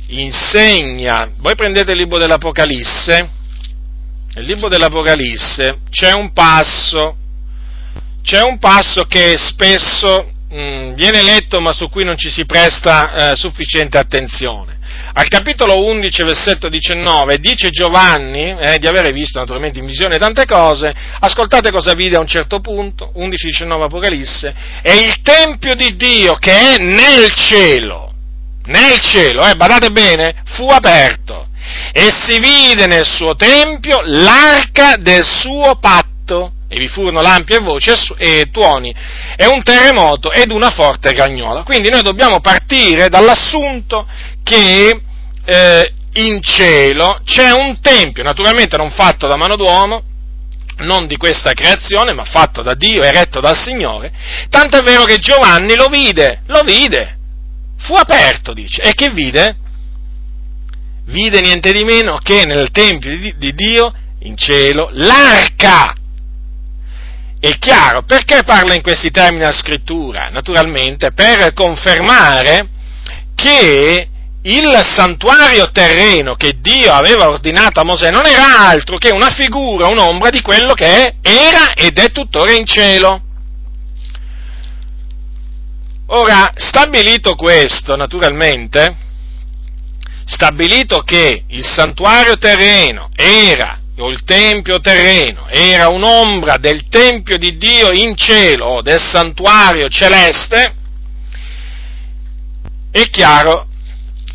[0.08, 1.30] insegna.
[1.38, 3.30] Voi prendete il libro dell'Apocalisse,
[4.36, 7.18] nel libro dell'Apocalisse c'è un passo,
[8.22, 12.46] c'è un passo che spesso mh, mm, viene letto ma su cui non ci si
[12.46, 14.77] presta eh, sufficiente attenzione
[15.18, 20.46] al capitolo 11, versetto 19, dice Giovanni eh, di avere visto naturalmente in visione tante
[20.46, 24.54] cose, ascoltate cosa vide a un certo punto, 11-19 Apocalisse,
[24.84, 28.14] è il Tempio di Dio che è nel cielo,
[28.66, 31.48] nel cielo, eh, badate bene, fu aperto
[31.92, 37.60] e si vide nel suo Tempio l'arca del suo patto e vi furono lampi e
[37.60, 38.94] voci e tuoni,
[39.36, 41.64] e un terremoto ed una forte gragnola.
[41.64, 44.06] Quindi noi dobbiamo partire dall'assunto
[44.44, 45.02] che
[45.50, 50.04] eh, in cielo c'è un tempio, naturalmente non fatto da mano d'uomo,
[50.80, 54.12] non di questa creazione, ma fatto da Dio, eretto dal Signore,
[54.50, 57.18] tanto è vero che Giovanni lo vide, lo vide,
[57.80, 59.56] fu aperto, dice, e che vide?
[61.06, 65.96] Vide niente di meno che nel Tempio di, di Dio, in cielo, l'arca.
[67.40, 70.28] È chiaro, perché parla in questi termini la scrittura?
[70.30, 72.68] Naturalmente per confermare
[73.34, 74.10] che
[74.48, 79.88] il santuario terreno che Dio aveva ordinato a Mosè non era altro che una figura,
[79.88, 83.22] un'ombra di quello che era ed è tuttora in cielo.
[86.08, 88.96] Ora, stabilito questo, naturalmente,
[90.24, 97.58] stabilito che il santuario terreno era, o il tempio terreno, era un'ombra del tempio di
[97.58, 100.74] Dio in cielo, o del santuario celeste,
[102.90, 103.67] è chiaro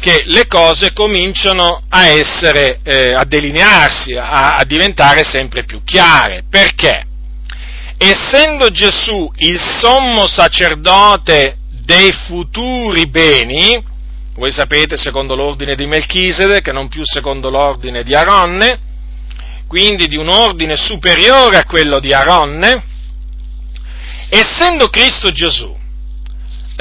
[0.02, 6.42] che le cose cominciano a essere, eh, a delinearsi, a, a diventare sempre più chiare.
[6.50, 7.06] Perché?
[7.98, 13.80] Essendo Gesù il sommo sacerdote dei futuri beni,
[14.34, 18.80] voi sapete secondo l'ordine di Melchisede, che non più secondo l'ordine di Aronne,
[19.68, 22.82] quindi di un ordine superiore a quello di Aronne,
[24.30, 25.78] essendo Cristo Gesù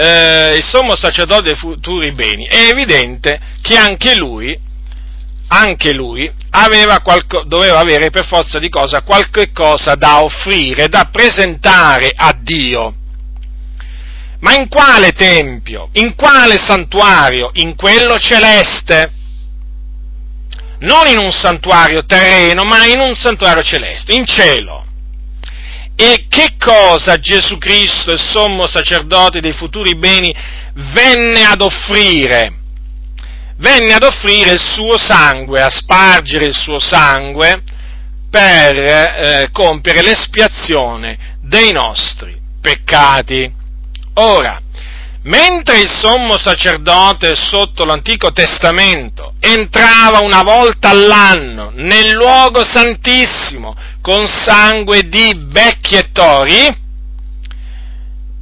[0.01, 4.57] eh, il sommo sacerdote dei futuri beni, è evidente che anche lui,
[5.49, 6.31] anche lui
[7.03, 12.95] qualco, doveva avere per forza di cosa qualche cosa da offrire, da presentare a Dio.
[14.39, 15.89] Ma in quale tempio?
[15.93, 17.51] In quale santuario?
[17.53, 19.11] In quello celeste.
[20.79, 24.85] Non in un santuario terreno, ma in un santuario celeste, in cielo.
[25.95, 30.33] E che cosa Gesù Cristo, il sommo sacerdote dei futuri beni,
[30.93, 32.53] venne ad offrire?
[33.57, 37.61] Venne ad offrire il suo sangue, a spargere il suo sangue
[38.31, 43.53] per eh, compiere l'espiazione dei nostri peccati.
[44.15, 44.59] Ora,
[45.23, 54.27] mentre il sommo sacerdote sotto l'Antico Testamento entrava una volta all'anno nel luogo santissimo con
[54.27, 56.79] sangue di becchi e tori,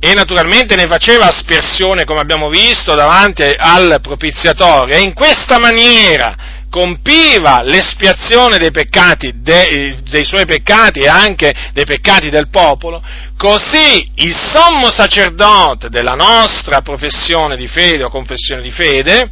[0.02, 6.34] e naturalmente ne faceva aspersione, come abbiamo visto, davanti al propiziatorio, e in questa maniera
[6.70, 13.04] compiva l'espiazione dei peccati, de, dei suoi peccati e anche dei peccati del popolo,
[13.38, 19.32] così il sommo sacerdote della nostra professione di fede o confessione di fede,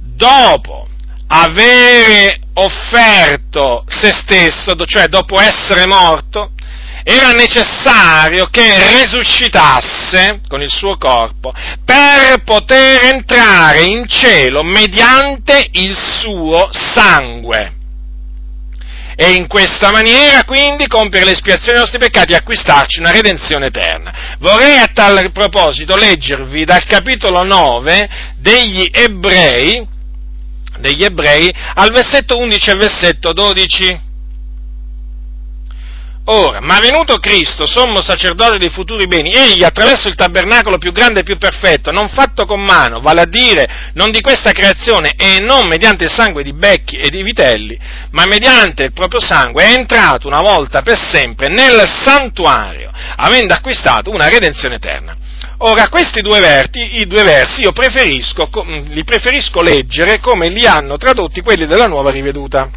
[0.00, 0.88] dopo
[1.28, 6.52] avere offerto se stesso, cioè dopo essere morto,
[7.08, 11.52] era necessario che resuscitasse con il suo corpo
[11.84, 17.74] per poter entrare in cielo mediante il suo sangue.
[19.14, 24.36] E in questa maniera quindi compiere l'espiazione dei nostri peccati e acquistarci una redenzione eterna.
[24.40, 29.86] Vorrei a tal proposito leggervi dal capitolo 9 degli Ebrei,
[30.80, 34.05] degli Ebrei al versetto 11 e versetto 12
[36.28, 41.20] Ora, ma venuto Cristo, sommo sacerdote dei futuri beni, egli attraverso il tabernacolo più grande
[41.20, 45.38] e più perfetto, non fatto con mano, vale a dire non di questa creazione e
[45.38, 47.78] non mediante il sangue di becchi e di vitelli,
[48.10, 54.10] ma mediante il proprio sangue, è entrato una volta per sempre nel santuario, avendo acquistato
[54.10, 55.14] una redenzione eterna.
[55.58, 58.50] Ora, questi due, verti, i due versi io preferisco,
[58.88, 62.68] li preferisco leggere come li hanno tradotti quelli della nuova riveduta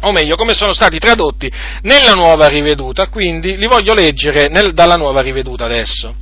[0.00, 1.50] o meglio come sono stati tradotti
[1.82, 6.14] nella nuova riveduta, quindi li voglio leggere nel, dalla nuova riveduta adesso.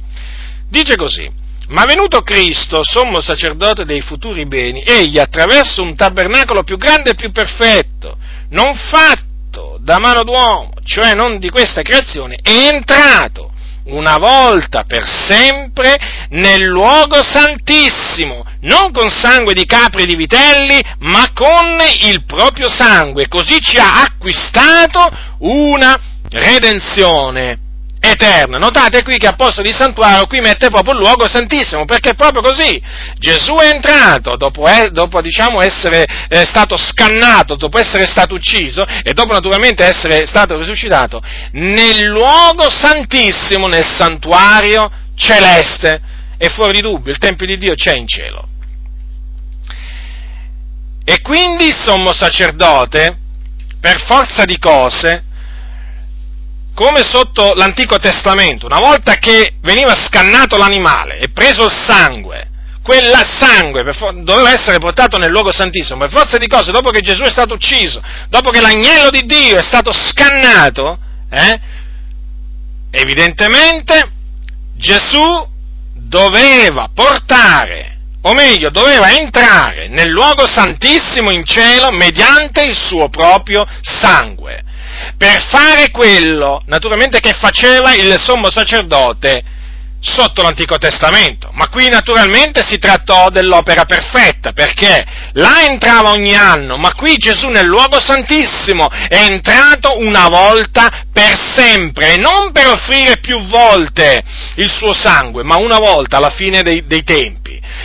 [0.69, 1.31] Dice così,
[1.69, 7.15] ma venuto Cristo, sommo sacerdote dei futuri beni, egli attraverso un tabernacolo più grande e
[7.15, 8.17] più perfetto,
[8.51, 13.52] non fatto da mano d'uomo, cioè non di questa creazione, è entrato
[13.85, 15.99] una volta per sempre
[16.31, 22.69] nel luogo santissimo, non con sangue di capri e di vitelli, ma con il proprio
[22.69, 25.99] sangue, così ci ha acquistato una
[26.31, 27.71] redenzione
[28.05, 28.59] eterna.
[28.59, 32.15] Notate qui che a posto di santuario qui mette proprio il luogo santissimo, perché è
[32.15, 32.83] proprio così.
[33.17, 38.85] Gesù è entrato dopo, eh, dopo diciamo, essere eh, stato scannato, dopo essere stato ucciso
[39.05, 46.01] e dopo naturalmente essere stato risuscitato, nel luogo santissimo, nel santuario celeste.
[46.37, 48.49] E fuori di dubbio, il Tempio di Dio c'è in cielo.
[51.05, 53.17] E quindi il sommo sacerdote,
[53.81, 55.23] per forza di cose,
[56.75, 62.49] come sotto l'Antico Testamento, una volta che veniva scannato l'animale e preso il sangue,
[62.83, 63.85] quel sangue
[64.25, 67.55] doveva essere portato nel luogo santissimo, per forza di cose, dopo che Gesù è stato
[67.55, 70.99] ucciso, dopo che l'agnello di Dio è stato scannato,
[71.31, 71.61] eh,
[72.91, 74.11] evidentemente
[74.75, 75.49] Gesù
[75.95, 83.65] doveva portare, o meglio, doveva entrare nel luogo santissimo in cielo mediante il suo proprio
[83.83, 84.65] sangue
[85.17, 89.61] per fare quello, naturalmente, che faceva il sommo sacerdote
[90.05, 96.77] sotto l'Antico Testamento, ma qui naturalmente si trattò dell'opera perfetta, perché là entrava ogni anno,
[96.77, 102.67] ma qui Gesù nel luogo santissimo è entrato una volta per sempre, e non per
[102.67, 104.25] offrire più volte
[104.57, 107.42] il suo sangue, ma una volta alla fine dei, dei tempi.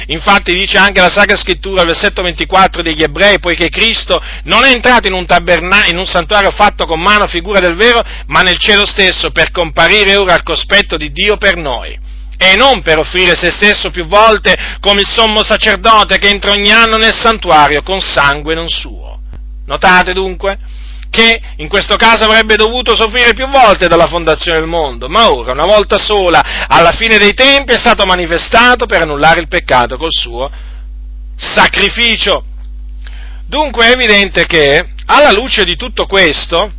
[0.07, 5.07] Infatti dice anche la Sacra Scrittura, versetto 24 degli Ebrei, poiché Cristo non è entrato
[5.07, 8.85] in un, taberna- in un santuario fatto con mano figura del vero, ma nel cielo
[8.85, 11.97] stesso, per comparire ora al cospetto di Dio per noi
[12.39, 16.71] e non per offrire se stesso più volte come il sommo sacerdote che entra ogni
[16.71, 19.19] anno nel santuario con sangue non suo.
[19.65, 20.57] Notate dunque?
[21.09, 25.53] Che in questo caso avrebbe dovuto soffrire più volte dalla fondazione del mondo, ma ora,
[25.53, 30.11] una volta sola, alla fine dei tempi, è stato manifestato per annullare il peccato col
[30.11, 30.49] suo
[31.35, 32.43] sacrificio.
[33.45, 36.71] Dunque è evidente che, alla luce di tutto questo,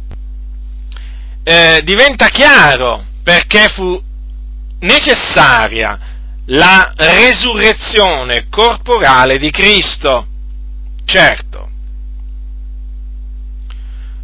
[1.44, 4.00] eh, diventa chiaro perché fu
[4.80, 5.98] necessaria
[6.46, 10.26] la resurrezione corporale di Cristo.
[11.04, 11.67] Certo,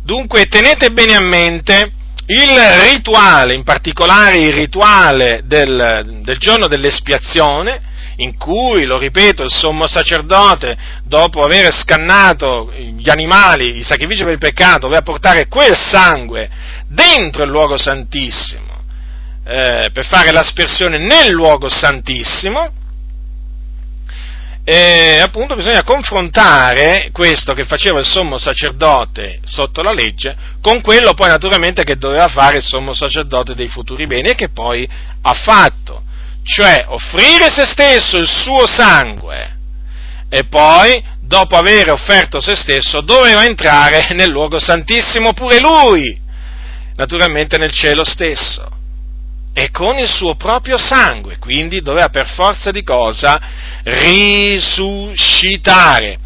[0.05, 1.91] Dunque tenete bene a mente
[2.27, 2.59] il
[2.93, 7.81] rituale, in particolare il rituale del, del giorno dell'espiazione,
[8.17, 14.33] in cui, lo ripeto, il sommo sacerdote, dopo aver scannato gli animali, i sacrifici per
[14.33, 16.51] il peccato, doveva portare quel sangue
[16.87, 18.83] dentro il luogo santissimo,
[19.47, 22.71] eh, per fare l'aspersione nel luogo santissimo,
[24.67, 31.13] e appunto bisogna confrontare questo che faceva il sommo sacerdote sotto la legge con quello
[31.13, 34.89] poi naturalmente che doveva fare il sommo sacerdote dei futuri beni e che poi
[35.21, 36.03] ha fatto,
[36.43, 39.55] cioè offrire se stesso il suo sangue
[40.31, 46.19] e poi dopo aver offerto se stesso doveva entrare nel luogo santissimo pure lui,
[46.95, 48.74] naturalmente nel cielo stesso
[49.55, 53.41] e con il suo proprio sangue, quindi doveva per forza di cosa
[53.85, 56.19] risuscitare.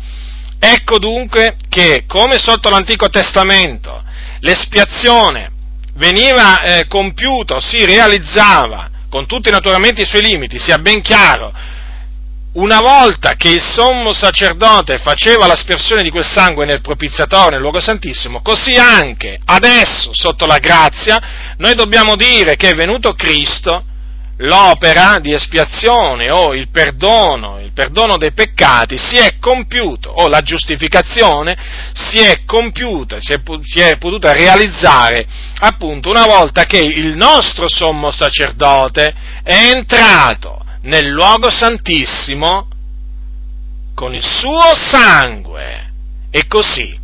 [0.59, 4.03] Ecco dunque che, come sotto l'Antico Testamento,
[4.41, 5.51] l'espiazione
[5.95, 11.53] veniva eh, compiuta, si realizzava, con tutti naturalmente i suoi limiti, sia ben chiaro,
[12.59, 17.81] una volta che il sommo sacerdote faceva l'aspersione di quel sangue nel propiziatorio, nel luogo
[17.81, 23.85] santissimo, così anche adesso, sotto la grazia, noi dobbiamo dire che è venuto Cristo,
[24.39, 30.41] l'opera di espiazione o il perdono, il perdono dei peccati si è compiuto, o la
[30.41, 31.57] giustificazione
[31.93, 35.27] si è compiuta, si è, si è potuta realizzare
[35.61, 42.67] appunto una volta che il nostro sommo sacerdote è entrato nel luogo santissimo
[43.95, 45.93] con il suo sangue
[46.31, 46.99] e così,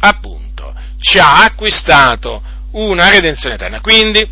[0.00, 3.80] appunto, ci ha acquistato una redenzione eterna.
[3.80, 4.28] Quindi,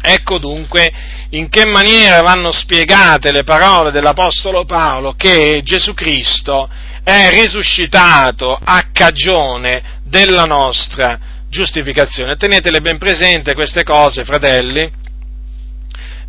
[0.00, 0.92] ecco dunque
[1.30, 6.68] in che maniera vanno spiegate le parole dell'Apostolo Paolo che Gesù Cristo
[7.02, 11.18] è risuscitato a cagione della nostra
[11.48, 12.36] giustificazione.
[12.36, 14.90] Tenetele ben presente queste cose, fratelli,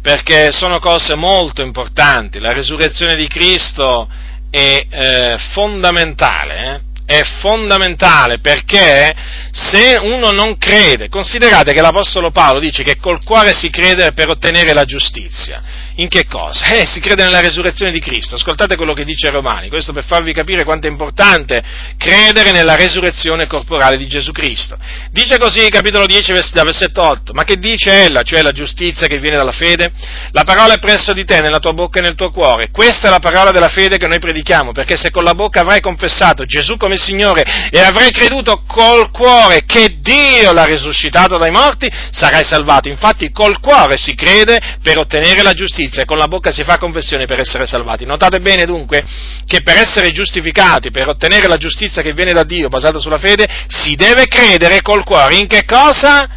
[0.05, 2.37] perché sono cose molto importanti.
[2.37, 4.07] La risurrezione di Cristo
[4.51, 6.59] è eh, fondamentale.
[6.63, 6.93] Eh?
[7.07, 9.13] è fondamentale perché
[9.55, 14.27] se uno non crede, considerate che l'Apostolo Paolo dice che col cuore si crede per
[14.27, 15.83] ottenere la giustizia.
[15.97, 16.65] In che cosa?
[16.65, 18.35] Eh, si crede nella resurrezione di Cristo.
[18.35, 21.63] Ascoltate quello che dice Romani, questo per farvi capire quanto è importante
[21.97, 24.77] credere nella resurrezione corporale di Gesù Cristo.
[25.11, 29.37] Dice così, capitolo 10, versetto 8, ma che dice ella, cioè la giustizia che viene
[29.37, 29.89] dalla fede?
[30.31, 32.71] La parola è presso di te, nella tua bocca e nel tuo cuore.
[32.71, 35.79] Questa è la parola della fede che noi predichiamo, perché se con la bocca avrai
[35.79, 41.89] confessato Gesù come Signore e avrai creduto col cuore che Dio l'ha risuscitato dai morti,
[42.11, 42.89] sarai salvato.
[42.89, 46.77] Infatti col cuore si crede per ottenere la giustizia e con la bocca si fa
[46.77, 48.05] confessione per essere salvati.
[48.05, 49.03] Notate bene dunque
[49.45, 53.47] che per essere giustificati, per ottenere la giustizia che viene da Dio basata sulla fede,
[53.67, 56.27] si deve credere col cuore in che cosa?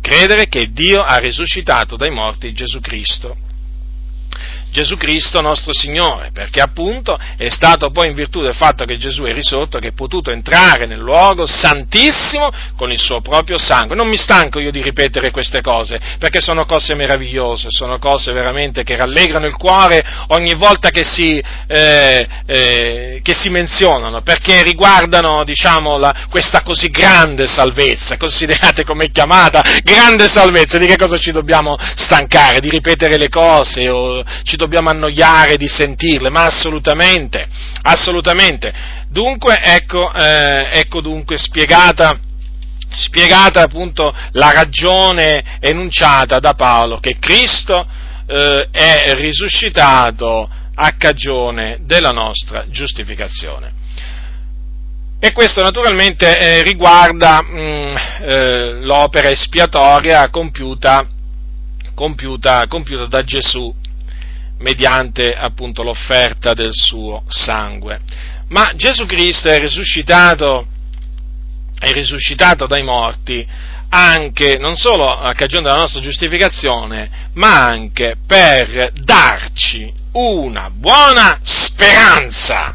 [0.00, 3.36] Credere che Dio ha risuscitato dai morti Gesù Cristo.
[4.72, 9.24] Gesù Cristo nostro Signore, perché appunto è stato poi in virtù del fatto che Gesù
[9.24, 13.94] è risorto che è potuto entrare nel luogo santissimo con il suo proprio sangue.
[13.94, 18.82] Non mi stanco io di ripetere queste cose, perché sono cose meravigliose, sono cose veramente
[18.82, 25.44] che rallegrano il cuore ogni volta che si, eh, eh, che si menzionano, perché riguardano
[25.44, 31.30] diciamo, la, questa così grande salvezza, considerate come chiamata, grande salvezza, di che cosa ci
[31.30, 32.60] dobbiamo stancare?
[32.60, 37.48] Di ripetere le cose o ci dobbiamo annoiare di sentirle, ma assolutamente,
[37.82, 38.72] assolutamente.
[39.08, 42.18] Dunque, ecco, eh, ecco dunque spiegata,
[42.90, 47.86] spiegata appunto la ragione enunciata da Paolo, che Cristo
[48.26, 53.80] eh, è risuscitato a cagione della nostra giustificazione.
[55.18, 61.06] E questo naturalmente eh, riguarda mh, mm, eh, l'opera espiatoria compiuta,
[61.94, 63.72] compiuta, compiuta da Gesù
[64.62, 68.00] mediante appunto l'offerta del suo sangue.
[68.48, 70.66] Ma Gesù Cristo è risuscitato,
[71.78, 73.46] è risuscitato dai morti
[73.94, 82.74] anche, non solo a cagione della nostra giustificazione, ma anche per darci una buona speranza.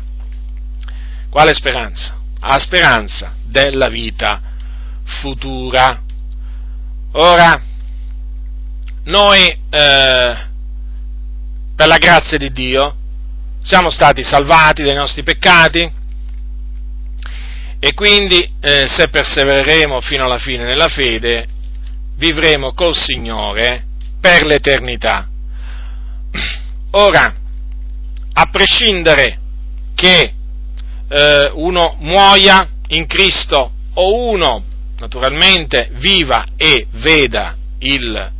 [1.29, 2.15] Quale speranza?
[2.39, 4.41] La speranza della vita
[5.05, 6.01] futura.
[7.13, 7.59] Ora,
[9.05, 10.46] noi eh,
[11.77, 12.95] per la grazia di Dio,
[13.61, 15.91] siamo stati salvati dai nostri peccati
[17.79, 21.45] e quindi eh, se persevereremo fino alla fine nella fede,
[22.15, 23.85] vivremo col Signore
[24.19, 25.29] per l'eternità.
[26.91, 27.35] Ora,
[28.33, 29.39] a prescindere
[29.93, 30.33] che
[31.09, 34.63] eh, uno muoia in Cristo o uno
[34.97, 38.31] naturalmente viva e veda il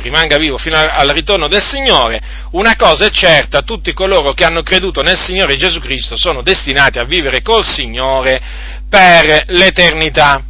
[0.00, 2.20] rimanga vivo fino al ritorno del Signore,
[2.52, 6.98] una cosa è certa, tutti coloro che hanno creduto nel Signore Gesù Cristo sono destinati
[6.98, 8.40] a vivere col Signore
[8.88, 10.42] per l'eternità.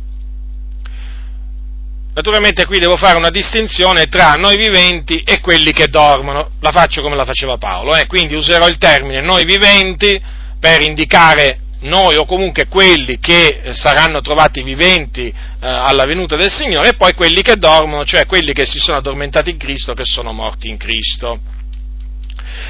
[2.14, 7.02] Naturalmente qui devo fare una distinzione tra noi viventi e quelli che dormono, la faccio
[7.02, 8.06] come la faceva Paolo, eh?
[8.06, 10.18] quindi userò il termine noi viventi
[10.58, 15.32] per indicare noi o comunque quelli che eh, saranno trovati viventi
[15.66, 19.50] alla venuta del Signore e poi quelli che dormono, cioè quelli che si sono addormentati
[19.50, 21.40] in Cristo, che sono morti in Cristo.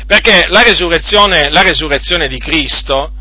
[0.07, 3.13] Perché la resurrezione, la resurrezione di Cristo,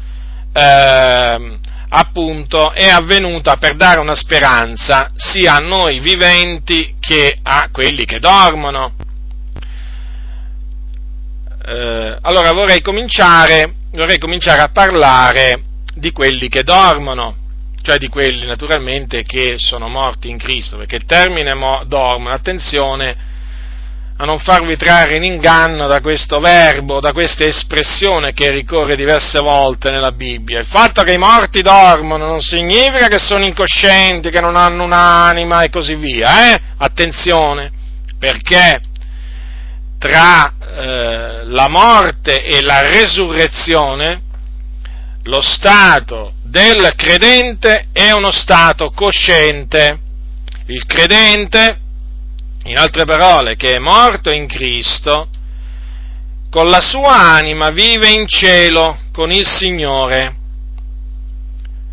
[0.53, 1.57] eh,
[1.89, 8.19] appunto, è avvenuta per dare una speranza sia a noi viventi che a quelli che
[8.19, 8.93] dormono.
[11.67, 15.63] Eh, allora vorrei cominciare, vorrei cominciare a parlare
[15.95, 17.44] di quelli che dormono,
[17.85, 23.15] cioè di quelli naturalmente che sono morti in Cristo, perché il termine mo- dormono, attenzione
[24.17, 29.39] a non farvi trarre in inganno da questo verbo, da questa espressione che ricorre diverse
[29.39, 30.61] volte nella Bibbia.
[30.61, 35.61] Il fatto che i morti dormono non significa che sono incoscienti, che non hanno un'anima
[35.61, 36.59] e così via, eh?
[36.77, 37.69] Attenzione,
[38.17, 38.81] perché
[39.99, 44.21] tra eh, la morte e la resurrezione
[45.21, 49.99] lo stato del credente è uno stato cosciente.
[50.67, 51.79] Il credente,
[52.63, 55.27] in altre parole, che è morto in Cristo,
[56.49, 60.33] con la sua anima vive in cielo con il Signore.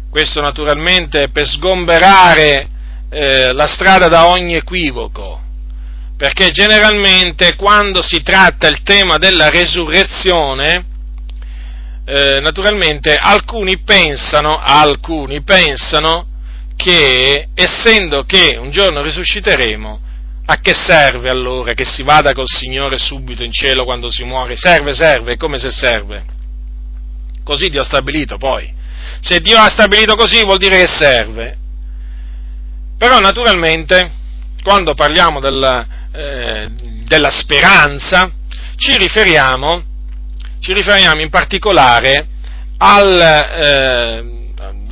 [0.08, 2.68] Questo naturalmente per sgomberare
[3.10, 5.40] eh, la strada da ogni equivoco,
[6.16, 10.84] perché generalmente quando si tratta il tema della resurrezione,
[12.04, 16.26] eh, naturalmente alcuni pensano, alcuni pensano
[16.76, 20.00] che essendo che un giorno risusciteremo,
[20.44, 24.56] a che serve allora che si vada col Signore subito in cielo quando si muore?
[24.56, 26.24] Serve, serve, come se serve.
[27.44, 28.72] Così Dio ha stabilito poi.
[29.20, 31.56] Se Dio ha stabilito così vuol dire che serve.
[32.98, 34.10] Però naturalmente,
[34.62, 36.68] quando parliamo della, eh,
[37.04, 38.30] della speranza,
[38.76, 39.84] ci riferiamo,
[40.62, 42.24] ci riferiamo in particolare
[42.78, 44.24] alla eh,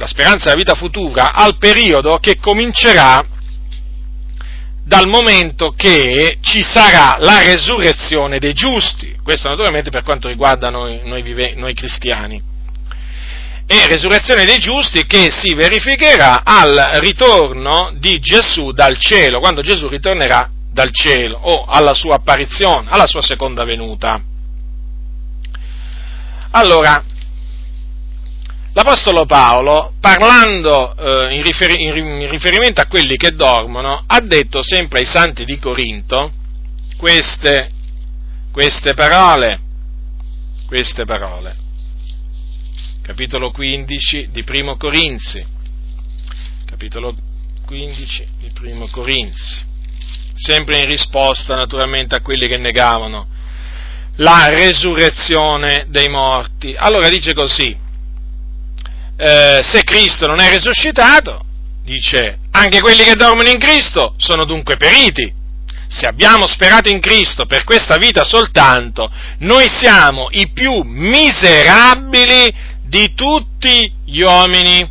[0.05, 3.25] speranza della vita futura, al periodo che comincerà
[4.83, 9.17] dal momento che ci sarà la resurrezione dei giusti.
[9.23, 12.43] Questo naturalmente per quanto riguarda noi, noi, vive, noi cristiani.
[13.65, 19.87] E resurrezione dei giusti che si verificherà al ritorno di Gesù dal cielo, quando Gesù
[19.87, 24.21] ritornerà dal cielo o alla sua apparizione, alla sua seconda venuta.
[26.53, 27.05] Allora,
[28.73, 35.01] L'Apostolo Paolo, parlando eh, in, riferi- in, riferimento a quelli che dormono, ha detto sempre
[35.01, 36.33] ai santi di Corinto
[36.97, 37.73] queste,
[38.53, 39.59] queste parole,
[40.69, 41.57] queste parole.
[43.03, 45.45] Capitolo 15 di Primo Corinzi,
[46.65, 47.17] capitolo
[47.67, 49.65] 15 di Primo Corinzi,
[50.35, 53.27] sempre in risposta naturalmente a quelli che negavano
[54.21, 56.75] la resurrezione dei morti.
[56.77, 57.77] Allora dice così,
[59.17, 61.45] eh, se Cristo non è risuscitato,
[61.83, 65.39] dice, anche quelli che dormono in Cristo sono dunque periti.
[65.89, 72.55] Se abbiamo sperato in Cristo per questa vita soltanto, noi siamo i più miserabili
[72.85, 74.89] di tutti gli uomini.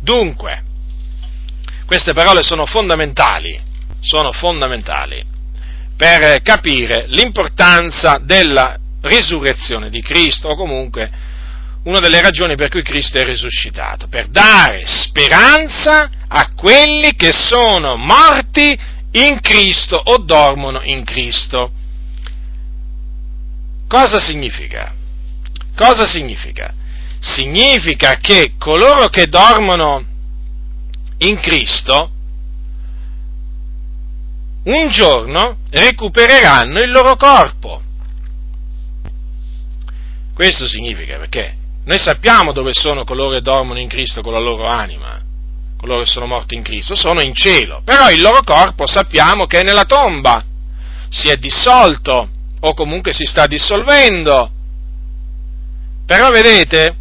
[0.00, 0.64] Dunque,
[1.86, 3.60] queste parole sono fondamentali,
[4.00, 5.36] sono fondamentali
[5.98, 11.10] per capire l'importanza della risurrezione di Cristo o comunque
[11.82, 17.96] una delle ragioni per cui Cristo è risuscitato, per dare speranza a quelli che sono
[17.96, 18.78] morti
[19.12, 21.72] in Cristo o dormono in Cristo.
[23.88, 24.94] Cosa significa?
[25.74, 26.72] Cosa significa?
[27.18, 30.04] Significa che coloro che dormono
[31.18, 32.12] in Cristo
[34.68, 37.82] un giorno recupereranno il loro corpo.
[40.34, 41.54] Questo significa perché
[41.84, 45.20] noi sappiamo dove sono coloro che dormono in Cristo con la loro anima,
[45.78, 49.60] coloro che sono morti in Cristo, sono in cielo, però il loro corpo sappiamo che
[49.60, 50.44] è nella tomba,
[51.08, 52.28] si è dissolto
[52.60, 54.50] o comunque si sta dissolvendo.
[56.04, 56.96] Però vedete,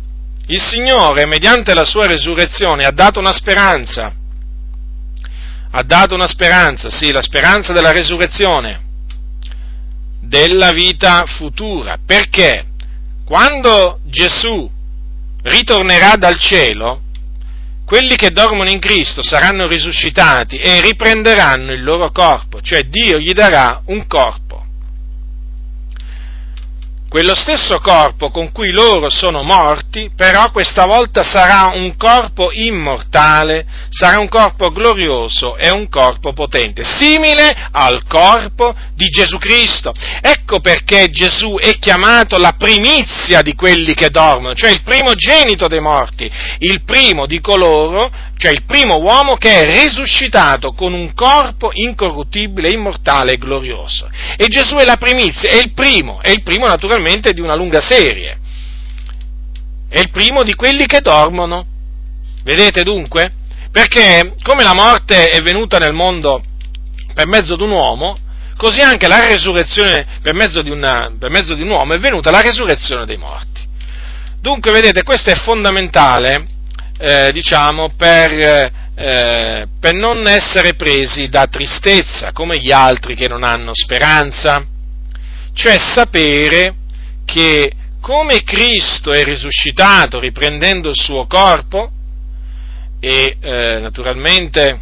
[0.48, 4.14] il Signore, mediante la sua resurrezione, ha dato una speranza,
[5.72, 8.82] ha dato una speranza, sì, la speranza della resurrezione,
[10.20, 12.66] della vita futura, perché?
[13.26, 14.70] Quando Gesù
[15.44, 17.02] ritornerà dal cielo,
[17.86, 23.32] quelli che dormono in Cristo saranno risuscitati e riprenderanno il loro corpo, cioè Dio gli
[23.32, 24.67] darà un corpo
[27.18, 33.66] quello stesso corpo con cui loro sono morti, però questa volta sarà un corpo immortale,
[33.90, 39.96] sarà un corpo glorioso e un corpo potente, simile al corpo di Gesù Cristo.
[40.22, 45.82] Ecco perché Gesù è chiamato la primizia di quelli che dormono, cioè il primogenito dei
[45.82, 51.72] morti, il primo di coloro, cioè il primo uomo che è risuscitato con un corpo
[51.74, 54.08] incorruttibile, immortale e glorioso.
[54.38, 57.56] E Gesù è la primizia, è il primo, è il primo naturalmente naturalmente di una
[57.56, 58.38] lunga serie.
[59.90, 61.66] È il primo di quelli che dormono.
[62.44, 63.34] Vedete dunque?
[63.72, 66.44] Perché come la morte è venuta nel mondo
[67.14, 68.18] per mezzo di un uomo,
[68.58, 72.32] così anche la resurrezione per mezzo di, una, per mezzo di un uomo è venuta
[72.32, 73.66] la resurrezione dei morti.
[74.40, 76.48] Dunque, vedete, questo è fondamentale,
[76.98, 83.44] eh, diciamo, per, eh, per non essere presi da tristezza, come gli altri che non
[83.44, 84.64] hanno speranza,
[85.54, 86.76] cioè sapere
[87.28, 91.92] che come Cristo è risuscitato riprendendo il suo corpo
[93.02, 94.80] e eh, naturalmente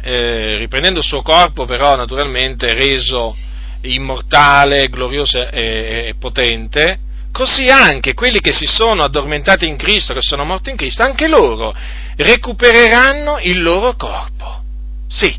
[0.00, 3.36] eh, riprendendo il suo corpo però naturalmente reso
[3.82, 6.98] immortale, glorioso e, e potente,
[7.32, 11.28] così anche quelli che si sono addormentati in Cristo, che sono morti in Cristo, anche
[11.28, 11.74] loro
[12.16, 14.62] recupereranno il loro corpo.
[15.08, 15.36] Sì,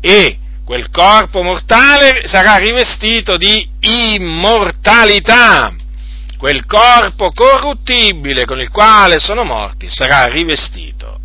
[0.00, 5.74] e quel corpo mortale sarà rivestito di immortalità.
[6.36, 11.18] Quel corpo corruttibile con il quale sono morti sarà rivestito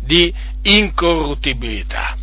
[0.00, 0.32] di
[0.62, 2.16] incorruttibilità.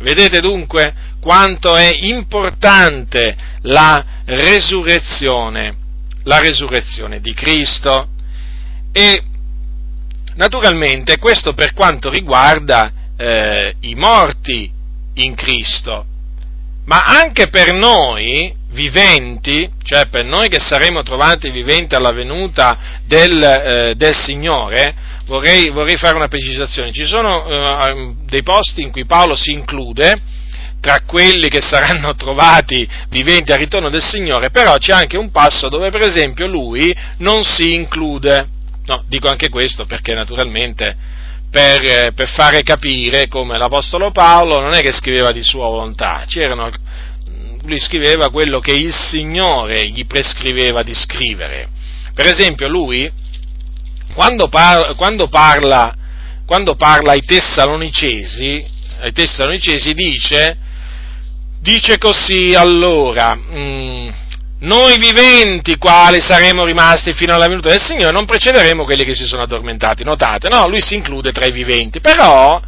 [0.00, 5.76] Vedete dunque quanto è importante la resurrezione,
[6.24, 8.08] la resurrezione di Cristo
[8.92, 9.22] e
[10.34, 14.70] naturalmente questo per quanto riguarda eh, i morti
[15.14, 16.04] in Cristo,
[16.84, 23.42] ma anche per noi viventi, cioè per noi che saremo trovati viventi alla venuta del,
[23.42, 24.94] eh, del Signore,
[25.26, 26.92] vorrei, vorrei, fare una precisazione.
[26.92, 30.14] Ci sono eh, dei posti in cui Paolo si include
[30.80, 35.68] tra quelli che saranno trovati viventi al ritorno del Signore, però c'è anche un passo
[35.68, 38.48] dove per esempio lui non si include.
[38.86, 40.96] No, dico anche questo perché naturalmente
[41.50, 46.24] per, eh, per fare capire come l'Apostolo Paolo non è che scriveva di sua volontà,
[46.26, 46.70] c'erano
[47.68, 51.68] lui scriveva quello che il Signore gli prescriveva di scrivere.
[52.14, 53.08] Per esempio, lui,
[54.14, 55.94] quando, par- quando, parla,
[56.46, 58.64] quando parla, ai Tessalonicesi,
[59.00, 60.56] ai Tessalonicesi dice,
[61.60, 64.08] dice così allora, mm,
[64.60, 69.24] noi viventi quali saremo rimasti fino alla venuta del Signore non precederemo quelli che si
[69.24, 72.60] sono addormentati, notate, no, lui si include tra i viventi, però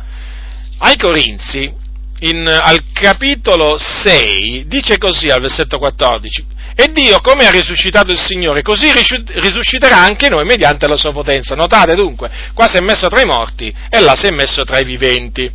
[0.78, 1.79] ai Corinzi
[2.20, 8.18] in, al capitolo 6 dice così al versetto 14, e Dio come ha risuscitato il
[8.18, 11.54] Signore, così risusciterà anche noi mediante la sua potenza.
[11.54, 14.78] Notate dunque, qua si è messo tra i morti e là si è messo tra
[14.78, 15.50] i viventi.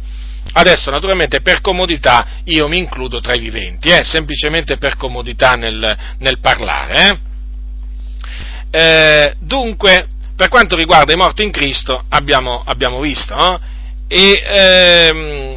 [0.54, 5.98] Adesso naturalmente per comodità io mi includo tra i viventi, eh, semplicemente per comodità nel,
[6.20, 7.20] nel parlare.
[8.72, 8.80] Eh.
[8.80, 13.60] Eh, dunque, per quanto riguarda i morti in Cristo, abbiamo, abbiamo visto, no?
[14.08, 15.56] e ehm,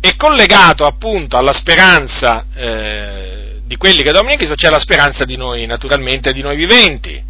[0.00, 5.36] e collegato appunto alla speranza eh, di quelli che in Cristo c'è la speranza di
[5.36, 7.22] noi, naturalmente, di noi viventi.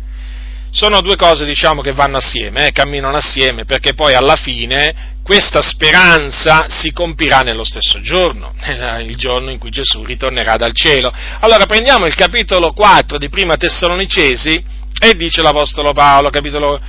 [0.71, 5.61] Sono due cose, diciamo, che vanno assieme, eh, camminano assieme, perché poi alla fine questa
[5.61, 8.55] speranza si compirà nello stesso giorno,
[9.05, 11.13] il giorno in cui Gesù ritornerà dal cielo.
[11.41, 14.63] Allora prendiamo il capitolo 4 di Prima Tessalonicesi
[15.01, 16.81] e dice l'Apostolo Paolo, capitolo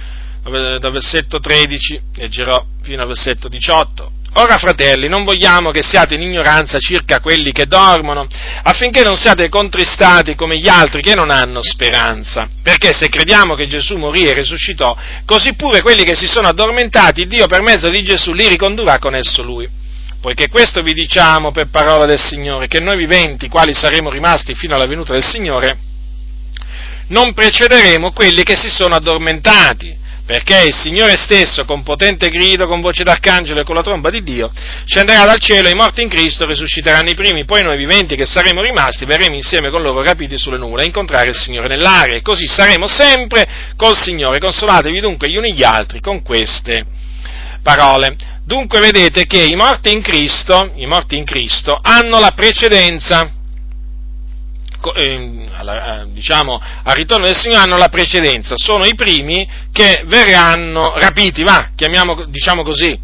[0.43, 4.11] dal versetto 13, leggerò fino al versetto 18.
[4.33, 8.27] Ora, fratelli, non vogliamo che siate in ignoranza circa quelli che dormono,
[8.63, 12.47] affinché non siate contristati come gli altri che non hanno speranza.
[12.61, 17.25] Perché se crediamo che Gesù morì e risuscitò, così pure quelli che si sono addormentati,
[17.25, 19.67] Dio per mezzo di Gesù li ricondurrà con esso Lui.
[20.21, 24.75] Poiché questo vi diciamo per parola del Signore, che noi viventi, quali saremo rimasti fino
[24.75, 25.77] alla venuta del Signore,
[27.07, 29.98] non precederemo quelli che si sono addormentati
[30.29, 34.21] perché il Signore stesso, con potente grido, con voce d'arcangelo e con la tromba di
[34.21, 34.51] Dio,
[34.85, 38.25] scenderà dal cielo e i morti in Cristo risusciteranno i primi, poi noi viventi che
[38.25, 42.21] saremo rimasti verremo insieme con loro rapiti sulle nuvole a incontrare il Signore nell'aria e
[42.21, 43.43] così saremo sempre
[43.75, 44.37] col Signore.
[44.37, 46.85] Consolatevi dunque gli uni gli altri con queste
[47.63, 48.15] parole.
[48.45, 53.31] Dunque vedete che i morti in Cristo, morti in Cristo hanno la precedenza
[56.07, 61.69] diciamo, al ritorno del Signore hanno la precedenza, sono i primi che verranno rapiti, va,
[61.75, 62.97] chiamiamo, diciamo così,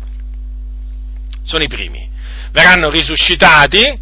[1.43, 2.09] sono i primi,
[2.51, 3.99] verranno risuscitati,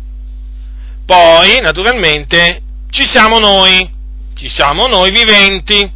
[1.06, 3.90] poi naturalmente ci siamo noi,
[4.36, 5.92] ci siamo noi viventi,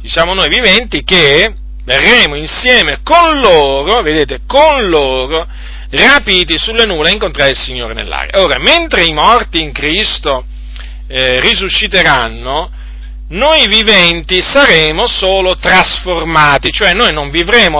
[0.00, 1.54] ci siamo noi viventi che
[1.84, 5.46] verremo insieme con loro, vedete, con loro,
[5.90, 8.40] rapiti sulle nuvole a incontrare il Signore nell'aria.
[8.42, 10.44] Ora, mentre i morti in Cristo
[11.06, 12.70] eh, risusciteranno,
[13.28, 17.28] noi viventi saremo solo trasformati, cioè noi non,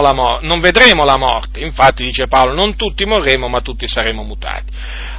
[0.01, 4.23] la mor- non vedremo la morte, infatti dice Paolo, non tutti morremo ma tutti saremo
[4.23, 4.65] mutati.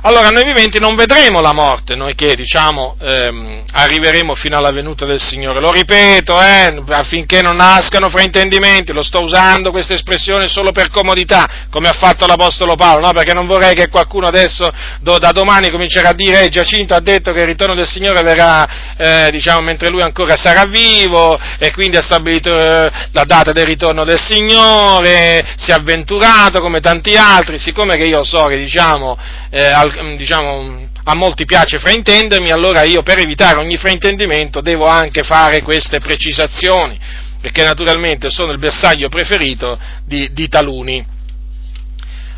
[0.03, 5.05] Allora noi viventi non vedremo la morte, noi che diciamo ehm, arriveremo fino alla venuta
[5.05, 5.61] del Signore.
[5.61, 11.67] Lo ripeto, eh, affinché non nascano fraintendimenti, lo sto usando questa espressione solo per comodità,
[11.71, 13.13] come ha fatto l'Apostolo Paolo, no?
[13.13, 14.71] perché non vorrei che qualcuno adesso
[15.01, 18.23] do, da domani comincerà a dire, eh, Giacinto ha detto che il ritorno del Signore
[18.23, 23.53] verrà, eh, diciamo, mentre lui ancora sarà vivo e quindi ha stabilito eh, la data
[23.53, 28.57] del ritorno del Signore, si è avventurato come tanti altri, siccome che io so che
[28.57, 29.19] diciamo,
[29.51, 34.87] eh, al, Mm, diciamo, a molti piace fraintendermi, allora io per evitare ogni fraintendimento devo
[34.87, 36.99] anche fare queste precisazioni,
[37.41, 41.05] perché naturalmente sono il bersaglio preferito di, di taluni.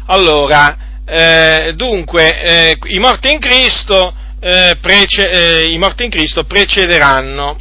[0.06, 7.58] Allora, eh, dunque, eh, i, morti Cristo, eh, prece, eh, i morti in Cristo precederanno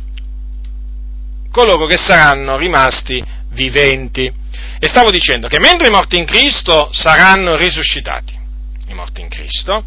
[1.59, 4.31] coloro che saranno rimasti viventi.
[4.79, 8.33] E stavo dicendo che mentre i morti in Cristo saranno risuscitati,
[8.87, 9.83] i morti in Cristo,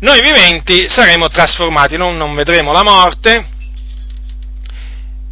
[0.00, 3.46] noi viventi saremo trasformati, non, non vedremo la morte,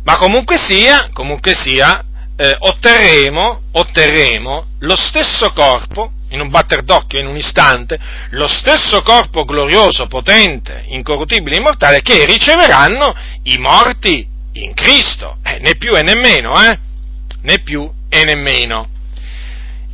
[0.04, 2.04] ma comunque sia, comunque sia
[2.36, 7.98] eh, otterremo, otterremo lo stesso corpo, in un batter d'occhio, in un istante,
[8.30, 13.12] lo stesso corpo glorioso, potente, incorruttibile, immortale, che riceveranno
[13.44, 16.78] i morti in Cristo, eh, né più e né meno, eh?
[17.42, 18.88] né più e né meno.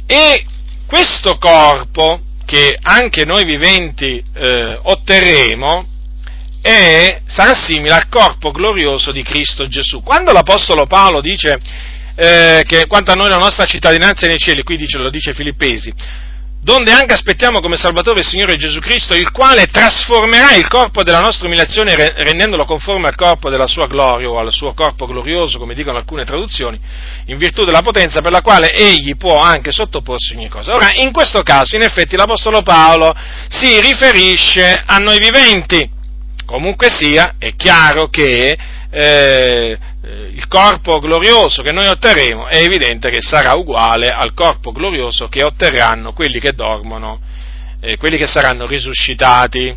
[0.07, 0.45] E
[0.87, 5.87] questo corpo che anche noi viventi eh, otterremo
[6.61, 10.03] è, sarà simile al corpo glorioso di Cristo Gesù.
[10.03, 11.59] Quando l'Apostolo Paolo dice
[12.15, 15.35] eh, che quanto a noi la nostra cittadinanza è nei cieli, qui dice, lo dice
[15.35, 15.93] Filippesi,
[16.65, 21.21] donde anche aspettiamo come Salvatore il Signore Gesù Cristo, il quale trasformerà il corpo della
[21.21, 25.75] nostra umiliazione rendendolo conforme al corpo della sua gloria o al suo corpo glorioso, come
[25.75, 26.81] dicono alcune traduzioni,
[27.27, 30.75] in virtù della potenza per la quale egli può anche sottoporsi ogni cosa.
[30.75, 33.15] Ora, in questo caso, in effetti, l'Apostolo Paolo
[33.49, 35.87] si riferisce a noi viventi.
[36.47, 38.57] Comunque sia, è chiaro che
[38.91, 44.71] eh, eh, il corpo glorioso che noi otterremo è evidente che sarà uguale al corpo
[44.71, 47.21] glorioso che otterranno quelli che dormono,
[47.81, 49.75] eh, quelli che saranno risuscitati.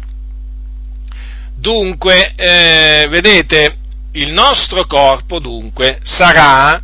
[1.56, 3.78] Dunque, eh, vedete,
[4.14, 6.82] il nostro corpo dunque sarà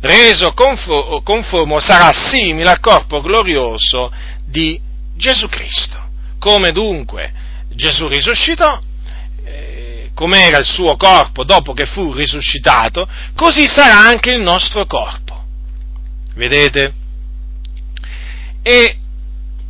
[0.00, 4.12] reso conforme, sarà simile al corpo glorioso
[4.46, 4.80] di
[5.16, 6.00] Gesù Cristo.
[6.38, 7.32] Come dunque
[7.70, 8.78] Gesù risuscitò,
[10.14, 15.44] com'era il suo corpo dopo che fu risuscitato, così sarà anche il nostro corpo.
[16.34, 16.92] Vedete?
[18.62, 18.98] E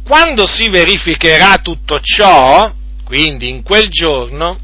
[0.04, 2.72] quando si verificherà tutto ciò,
[3.04, 4.58] quindi in quel giorno,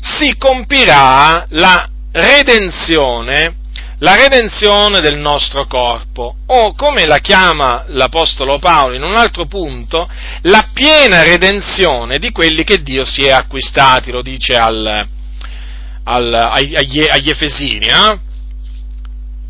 [0.00, 3.56] si compirà la redenzione
[3.98, 10.06] la redenzione del nostro corpo, o come la chiama l'Apostolo Paolo in un altro punto,
[10.42, 15.08] la piena redenzione di quelli che Dio si è acquistati, lo dice al,
[16.04, 16.76] al, agli,
[17.08, 18.18] agli, Efesini, eh?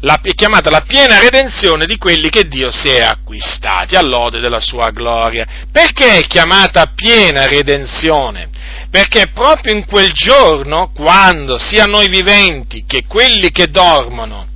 [0.00, 4.60] la, è chiamata la piena redenzione di quelli che Dio si è acquistati all'ode della
[4.60, 5.46] sua gloria.
[5.70, 8.48] Perché è chiamata piena redenzione?
[8.90, 14.46] Perché proprio in quel giorno, quando sia noi viventi che quelli che dormono,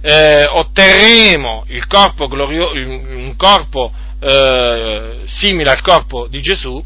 [0.00, 6.82] eh, otterremo il corpo glorio, un corpo eh, simile al corpo di Gesù,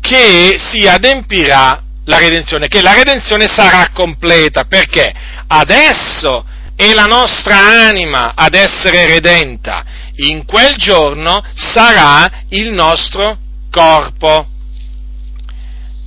[0.00, 5.12] che si adempirà la redenzione, che la redenzione sarà completa, perché
[5.46, 6.44] adesso
[6.76, 9.84] è la nostra anima ad essere redenta,
[10.16, 13.38] in quel giorno sarà il nostro
[13.70, 14.48] corpo.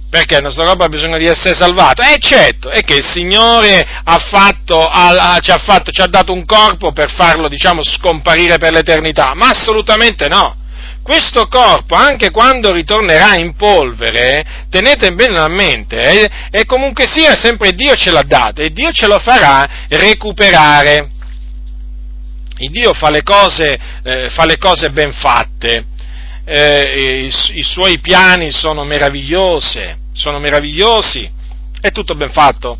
[0.09, 2.01] Perché il nostro corpo ha bisogno di essere salvato?
[2.01, 6.31] Eh certo, è che il Signore ha fatto, ha, ci, ha fatto, ci ha dato
[6.31, 10.56] un corpo per farlo, diciamo, scomparire per l'eternità, ma assolutamente no
[11.07, 17.33] questo corpo, anche quando ritornerà in polvere, tenete bene a mente, eh, e comunque sia,
[17.33, 21.07] sempre Dio ce l'ha dato e Dio ce lo farà recuperare.
[22.57, 25.85] Il Dio fa le cose, eh, fa le cose ben fatte,
[26.43, 31.31] eh, i, i, suoi piani sono meravigliosi, sono meravigliosi,
[31.79, 32.77] è tutto ben fatto,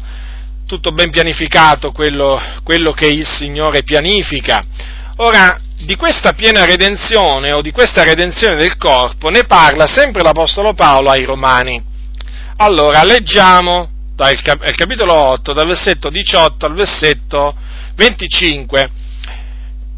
[0.68, 4.62] tutto ben pianificato quello, quello che il Signore pianifica.
[5.16, 10.74] Ora, di questa piena redenzione o di questa redenzione del corpo ne parla sempre l'Apostolo
[10.74, 11.84] Paolo ai Romani.
[12.58, 17.56] Allora, leggiamo dal capitolo 8, dal versetto 18 al versetto
[17.96, 18.90] 25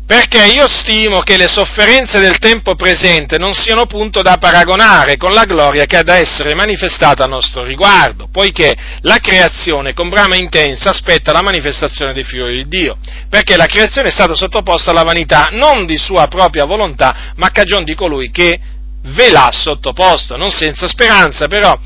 [0.09, 5.31] perché io stimo che le sofferenze del tempo presente non siano punto da paragonare con
[5.31, 10.35] la gloria che ha da essere manifestata a nostro riguardo, poiché la creazione con brama
[10.35, 12.97] intensa aspetta la manifestazione dei figli di Dio,
[13.29, 17.51] perché la creazione è stata sottoposta alla vanità non di sua propria volontà, ma a
[17.51, 18.59] cagion di colui che
[19.03, 21.77] ve l'ha sottoposto, non senza speranza però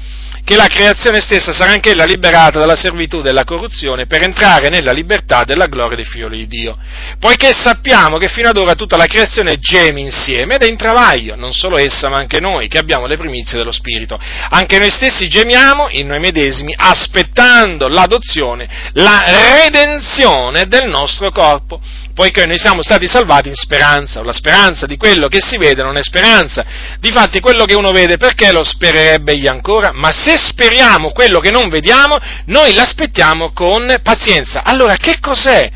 [0.43, 5.43] che la creazione stessa sarà anch'ella liberata dalla servitù della corruzione per entrare nella libertà
[5.45, 6.77] della gloria dei figli di Dio.
[7.17, 11.35] Poiché sappiamo che fino ad ora tutta la creazione geme insieme ed è in travaglio,
[11.35, 14.19] non solo essa ma anche noi che abbiamo le primizie dello Spirito.
[14.49, 21.79] Anche noi stessi gemiamo in noi medesimi aspettando l'adozione, la redenzione del nostro corpo
[22.13, 25.83] poiché noi siamo stati salvati in speranza, o la speranza di quello che si vede
[25.83, 26.63] non è speranza.
[26.99, 29.91] Difatti quello che uno vede perché lo spererebbe egli ancora?
[29.93, 34.63] Ma se speriamo quello che non vediamo, noi l'aspettiamo con pazienza.
[34.63, 35.71] Allora che cos'è?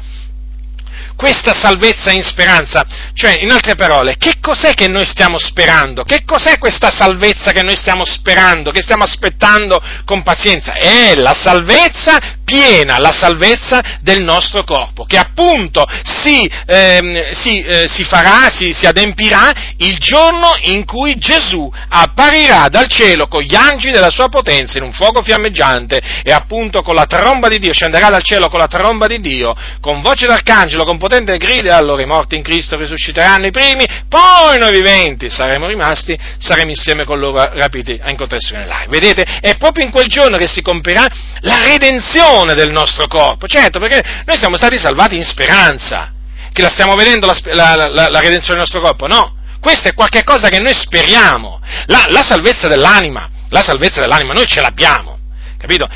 [1.18, 2.86] questa salvezza in speranza.
[3.14, 6.04] Cioè, in altre parole, che cos'è che noi stiamo sperando?
[6.04, 10.74] Che cos'è questa salvezza che noi stiamo sperando, che stiamo aspettando con pazienza?
[10.74, 17.90] È la salvezza piena la salvezza del nostro corpo, che appunto si, ehm, si, eh,
[17.90, 23.54] si farà, si, si adempirà il giorno in cui Gesù apparirà dal cielo con gli
[23.54, 27.74] angeli della sua potenza in un fuoco fiammeggiante e appunto con la tromba di Dio,
[27.74, 32.02] scenderà dal cielo con la tromba di Dio, con voce d'arcangelo, con potente grida, allora
[32.02, 37.20] i morti in Cristo risusciteranno i primi, poi noi viventi saremo rimasti, saremo insieme con
[37.20, 38.88] loro rapiti a incontrarsi nell'aria.
[38.88, 39.24] Vedete?
[39.42, 41.06] È proprio in quel giorno che si compirà
[41.42, 46.12] la redenzione redenzione del nostro corpo, certo, perché noi siamo stati salvati in speranza,
[46.52, 49.94] che la stiamo vedendo la, la, la, la redenzione del nostro corpo, no, questo è
[49.94, 55.18] qualcosa che noi speriamo, la, salvezza dell'anima, la salvezza dell'anima noi ce l'abbiamo,
[55.58, 55.88] capito?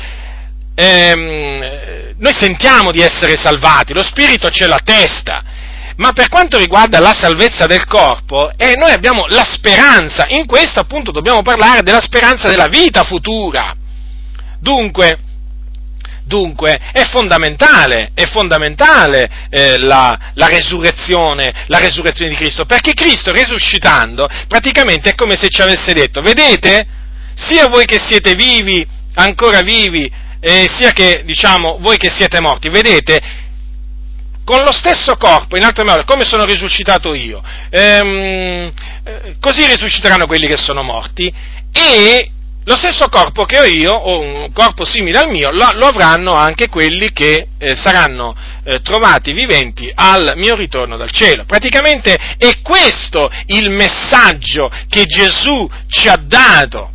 [0.74, 5.42] Ehm, noi sentiamo di essere salvati, lo Spirito ce l'attesta,
[5.96, 10.80] ma per quanto riguarda la salvezza del corpo, eh, noi abbiamo la speranza, in questo
[10.80, 13.74] appunto dobbiamo parlare della speranza della vita futura.
[14.58, 15.18] Dunque,
[16.24, 23.32] Dunque è fondamentale, è fondamentale eh, la, la, resurrezione, la resurrezione di Cristo, perché Cristo
[23.32, 26.86] risuscitando praticamente è come se ci avesse detto, vedete,
[27.34, 30.10] sia voi che siete vivi, ancora vivi,
[30.40, 33.20] eh, sia che diciamo voi che siete morti, vedete,
[34.44, 38.72] con lo stesso corpo, in altre parole, come sono risuscitato io, ehm,
[39.04, 41.32] eh, così risusciteranno quelli che sono morti
[41.72, 42.30] e
[42.64, 46.34] lo stesso corpo che ho io, o un corpo simile al mio, lo, lo avranno
[46.34, 48.34] anche quelli che eh, saranno
[48.64, 51.44] eh, trovati viventi al mio ritorno dal cielo.
[51.44, 56.92] Praticamente è questo il messaggio che Gesù ci ha dato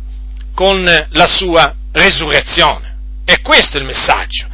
[0.54, 2.96] con la sua resurrezione.
[3.24, 4.46] È questo il messaggio.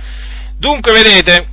[0.59, 1.47] Dunque, vedete,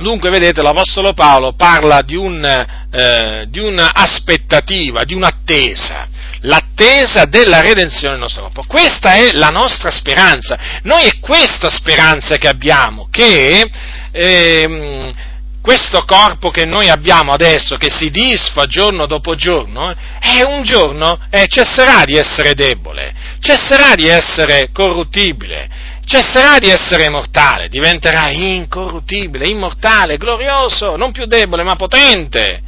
[0.00, 6.08] Dunque, vedete, l'Apostolo Paolo parla di, un, eh, di un'aspettativa, di un'attesa,
[6.42, 8.64] l'attesa della redenzione del nostro corpo.
[8.66, 10.58] Questa è la nostra speranza.
[10.82, 13.70] Noi è questa speranza che abbiamo, che
[14.10, 15.12] eh,
[15.60, 21.18] questo corpo che noi abbiamo adesso, che si disfa giorno dopo giorno, è un giorno
[21.30, 29.46] eh, cesserà di essere debole, cesserà di essere corruttibile cesserà di essere mortale, diventerà incorruttibile,
[29.46, 32.60] immortale, glorioso, non più debole ma potente.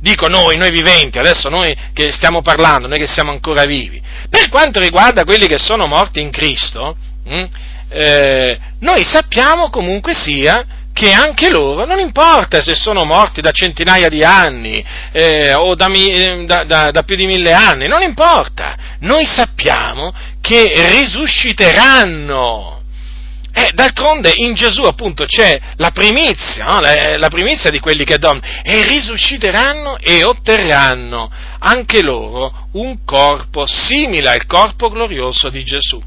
[0.00, 4.00] Dico noi, noi viventi, adesso noi che stiamo parlando, noi che siamo ancora vivi.
[4.28, 7.46] Per quanto riguarda quelli che sono morti in Cristo, mh, hm,
[7.88, 10.64] eh, noi sappiamo comunque sia
[10.96, 14.82] che anche loro, non importa se sono morti da centinaia di anni
[15.12, 15.88] eh, o da,
[16.46, 22.80] da, da, da, più di mille anni, non importa, noi sappiamo che risusciteranno.
[23.58, 26.78] Eh, d'altronde in Gesù appunto c'è la primizia, no?
[26.78, 31.30] la, la, primizia di quelli che dormono, e risusciteranno e otterranno
[31.60, 35.98] anche loro un corpo simile al corpo glorioso di Gesù.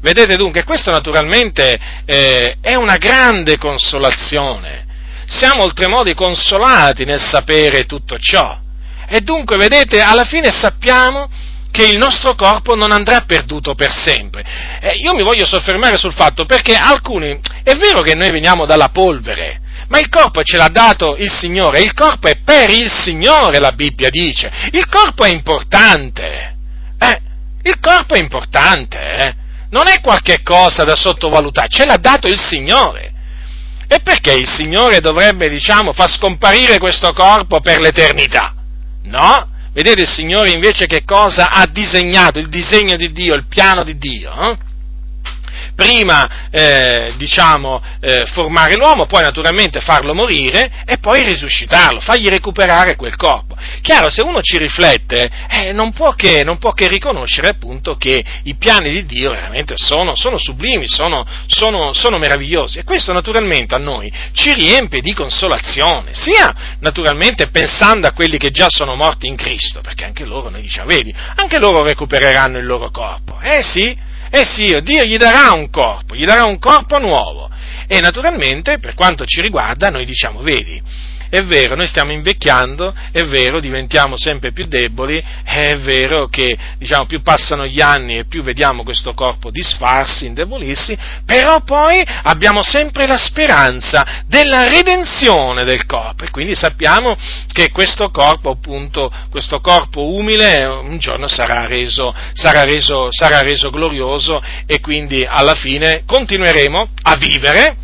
[0.00, 4.86] Vedete dunque, questo naturalmente eh, è una grande consolazione.
[5.26, 8.58] Siamo oltremodo consolati nel sapere tutto ciò.
[9.06, 11.28] E dunque, vedete, alla fine sappiamo
[11.74, 14.44] che il nostro corpo non andrà perduto per sempre.
[14.80, 18.90] Eh, io mi voglio soffermare sul fatto perché alcuni, è vero che noi veniamo dalla
[18.90, 23.58] polvere, ma il corpo ce l'ha dato il Signore, il corpo è per il Signore,
[23.58, 24.52] la Bibbia dice.
[24.70, 26.54] Il corpo è importante.
[26.96, 27.20] Eh,
[27.62, 32.38] il corpo è importante, eh non è qualche cosa da sottovalutare, ce l'ha dato il
[32.38, 33.12] Signore.
[33.88, 38.54] E perché il Signore dovrebbe, diciamo, far scomparire questo corpo per l'eternità?
[39.02, 39.48] No?
[39.74, 43.98] Vedete il Signore invece che cosa ha disegnato, il disegno di Dio, il piano di
[43.98, 44.32] Dio?
[44.32, 44.56] Eh?
[45.74, 52.96] Prima eh, diciamo, eh, formare l'uomo, poi naturalmente farlo morire e poi risuscitarlo, fargli recuperare
[52.96, 53.56] quel corpo.
[53.82, 58.24] Chiaro, se uno ci riflette, eh, non, può che, non, può che, riconoscere appunto che
[58.44, 63.74] i piani di Dio veramente sono, sono sublimi, sono, sono, sono meravigliosi e questo naturalmente
[63.74, 69.26] a noi ci riempie di consolazione, sia naturalmente pensando a quelli che già sono morti
[69.26, 73.38] in Cristo, perché anche loro, noi diciamo, vedi, anche loro recupereranno il loro corpo.
[73.40, 73.96] Eh sì,
[74.36, 77.48] eh sì, Dio gli darà un corpo, gli darà un corpo nuovo.
[77.86, 80.82] E naturalmente, per quanto ci riguarda, noi diciamo, vedi,
[81.34, 87.06] è vero, noi stiamo invecchiando, è vero, diventiamo sempre più deboli, è vero che diciamo,
[87.06, 93.08] più passano gli anni e più vediamo questo corpo disfarsi, indebolirsi, però poi abbiamo sempre
[93.08, 97.16] la speranza della redenzione del corpo e quindi sappiamo
[97.52, 103.70] che questo corpo, appunto, questo corpo umile un giorno sarà reso, sarà reso, sarà reso
[103.70, 107.76] glorioso e quindi alla fine continueremo a vivere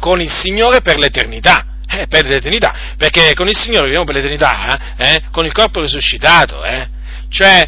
[0.00, 1.66] con il Signore per l'eternità
[2.00, 6.64] eh, per l'eternità, perché con il Signore viviamo per l'eternità, eh, con il corpo risuscitato,
[6.64, 6.88] eh,
[7.28, 7.66] cioè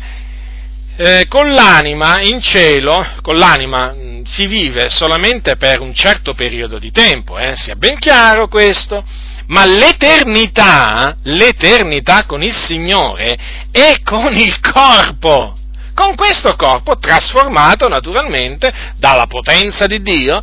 [0.97, 6.91] eh, con l'anima in cielo, con l'anima si vive solamente per un certo periodo di
[6.91, 9.05] tempo, eh, sia ben chiaro questo,
[9.49, 13.37] ma l'eternità, l'eternità con il Signore
[13.71, 15.57] è con il corpo,
[15.95, 20.43] con questo corpo trasformato naturalmente dalla potenza di Dio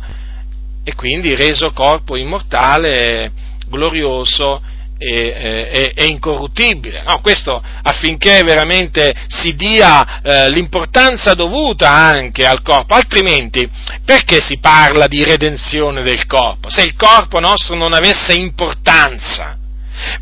[0.82, 3.32] e quindi reso corpo immortale,
[3.74, 4.62] glorioso
[4.98, 7.02] e, e, incorruttibile.
[7.02, 13.68] No, questo affinché veramente si dia eh, l'importanza dovuta anche al corpo, altrimenti
[14.04, 16.70] perché si parla di redenzione del corpo?
[16.70, 19.58] Se il corpo nostro non avesse importanza,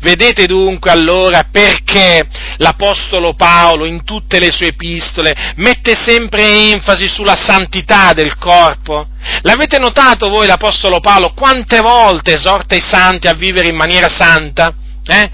[0.01, 7.35] Vedete dunque allora perché l'Apostolo Paolo in tutte le sue epistole mette sempre enfasi sulla
[7.35, 9.07] santità del corpo?
[9.41, 14.73] L'avete notato voi l'Apostolo Paolo quante volte esorta i santi a vivere in maniera santa?
[15.05, 15.29] Eh?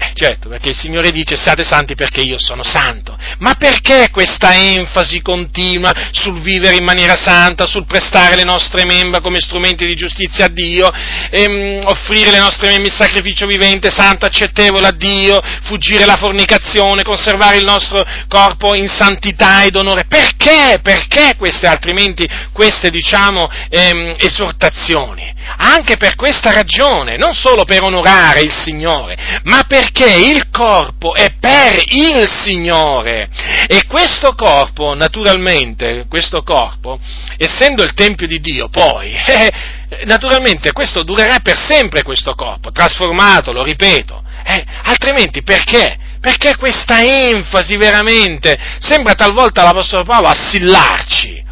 [0.00, 3.18] Eh, certo, perché il Signore dice siate santi perché io sono santo.
[3.38, 9.20] Ma perché questa enfasi continua sul vivere in maniera santa, sul prestare le nostre membra
[9.20, 10.88] come strumenti di giustizia a Dio,
[11.30, 17.02] ehm, offrire le nostre membra in sacrificio vivente, santo, accettevole a Dio, fuggire la fornicazione,
[17.02, 20.04] conservare il nostro corpo in santità ed onore?
[20.06, 20.78] Perché?
[20.80, 25.34] Perché queste, altrimenti, queste, diciamo, ehm, esortazioni?
[25.56, 31.34] Anche per questa ragione, non solo per onorare il Signore, ma perché il corpo è
[31.38, 33.28] per il Signore.
[33.66, 36.98] E questo corpo, naturalmente, questo corpo,
[37.36, 39.52] essendo il Tempio di Dio, poi, eh,
[40.04, 44.22] naturalmente questo durerà per sempre questo corpo, trasformato, lo ripeto.
[44.44, 45.96] Eh, altrimenti perché?
[46.20, 51.46] Perché questa enfasi veramente sembra talvolta l'Apostolo Paolo assillarci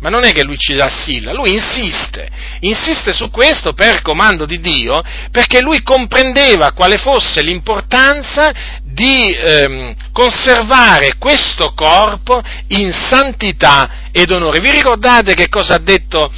[0.00, 2.28] ma non è che lui ci assilla, lui insiste,
[2.60, 9.94] insiste su questo per comando di Dio, perché lui comprendeva quale fosse l'importanza di ehm,
[10.12, 14.60] conservare questo corpo in santità ed onore.
[14.60, 16.30] Vi ricordate che cosa ha detto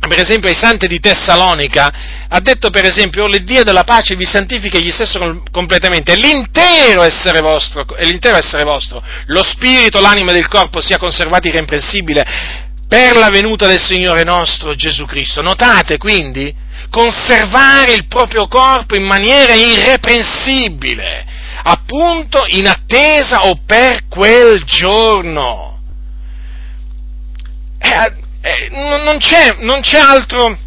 [0.00, 1.92] per esempio ai santi di Tessalonica,
[2.28, 7.40] ha detto per esempio, oh, l'Iddio della pace vi santifica egli stesso completamente, l'intero essere
[7.40, 13.66] vostro, l'intero essere vostro, lo spirito, l'anima il corpo sia conservati irreprensibile per la venuta
[13.66, 15.42] del Signore nostro Gesù Cristo.
[15.42, 16.54] Notate quindi,
[16.90, 21.26] conservare il proprio corpo in maniera irreprensibile,
[21.62, 25.80] appunto in attesa o per quel giorno.
[27.78, 30.58] Eh, eh, non, c'è, non, c'è altro,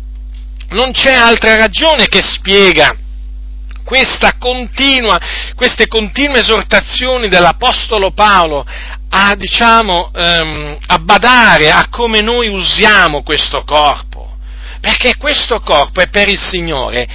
[0.70, 2.96] non c'è altra ragione che spiega
[4.38, 5.20] continua,
[5.56, 8.66] queste continue esortazioni dell'Apostolo Paolo
[9.14, 14.38] a, diciamo, um, a badare a come noi usiamo questo corpo,
[14.80, 17.08] perché questo corpo è per il Signore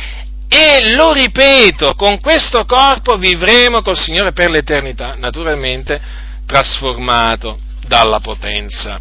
[0.49, 6.01] e lo ripeto, con questo corpo vivremo col Signore per l'eternità, naturalmente
[6.47, 9.01] trasformato dalla potenza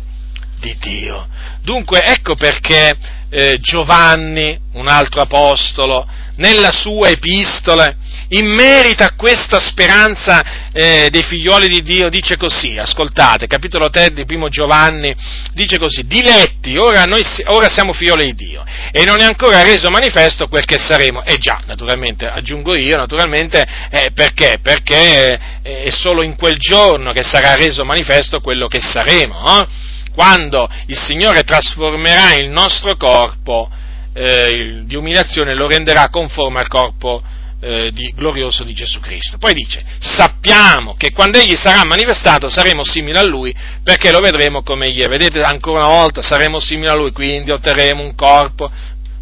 [0.60, 1.28] di Dio.
[1.62, 2.98] Dunque ecco perché
[3.30, 7.94] eh, Giovanni, un altro apostolo, nella sua epistola,
[8.30, 14.12] in merito a questa speranza eh, dei figlioli di Dio, dice così, ascoltate, capitolo 3
[14.12, 15.16] di primo Giovanni,
[15.54, 19.90] dice così, diletti, ora, noi, ora siamo figlioli di Dio e non è ancora reso
[19.90, 24.60] manifesto quel che saremo, e già, naturalmente, aggiungo io, naturalmente, eh, perché?
[24.62, 29.68] Perché eh, è solo in quel giorno che sarà reso manifesto quello che saremo, eh?
[30.14, 33.70] quando il Signore trasformerà il nostro corpo
[34.14, 37.22] eh, di umiliazione, lo renderà conforme al corpo
[37.66, 39.40] eh, di, glorioso di Gesù Cristo.
[39.40, 44.62] Poi dice, sappiamo che quando Egli sarà manifestato saremo simili a Lui perché lo vedremo
[44.62, 45.08] come Egli è.
[45.08, 48.72] Vedete, ancora una volta saremo simili a Lui, quindi otterremo un corpo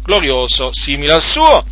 [0.02, 1.64] glorioso simile al suo.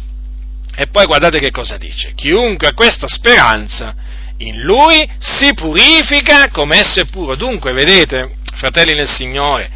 [0.75, 3.95] E poi guardate che cosa dice, chiunque ha questa speranza
[4.39, 7.35] in Lui si purifica come esso è puro.
[7.37, 9.71] Dunque, vedete, fratelli nel Signore,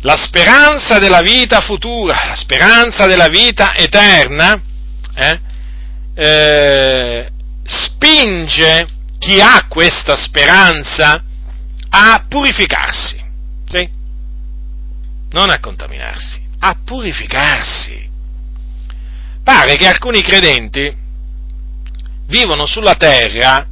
[0.00, 4.60] la speranza della vita futura, la speranza della vita eterna,
[5.14, 5.40] eh,
[6.18, 7.30] eh,
[7.64, 8.86] spinge
[9.18, 11.22] chi ha questa speranza
[11.90, 13.22] a purificarsi,
[13.68, 13.88] sì?
[15.30, 18.04] non a contaminarsi, a purificarsi.
[19.44, 20.94] Pare che alcuni credenti
[22.26, 23.66] vivono sulla terra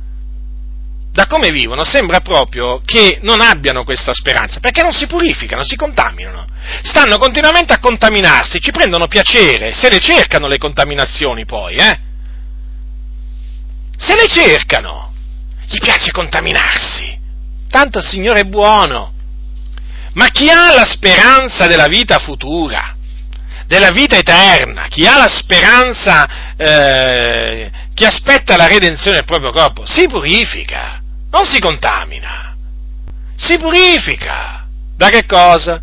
[1.10, 5.76] da come vivono sembra proprio che non abbiano questa speranza, perché non si purificano, si
[5.76, 6.44] contaminano.
[6.82, 11.98] Stanno continuamente a contaminarsi, ci prendono piacere, se le cercano le contaminazioni poi, eh?
[13.96, 15.12] Se le cercano,
[15.66, 17.18] gli piace contaminarsi.
[17.70, 19.12] Tanto il Signore è buono.
[20.14, 22.94] Ma chi ha la speranza della vita futura,
[23.66, 29.84] della vita eterna, chi ha la speranza, eh, chi aspetta la redenzione del proprio corpo,
[29.86, 31.02] si purifica
[31.34, 32.56] non si contamina,
[33.34, 34.68] si purifica.
[34.96, 35.82] Da che cosa?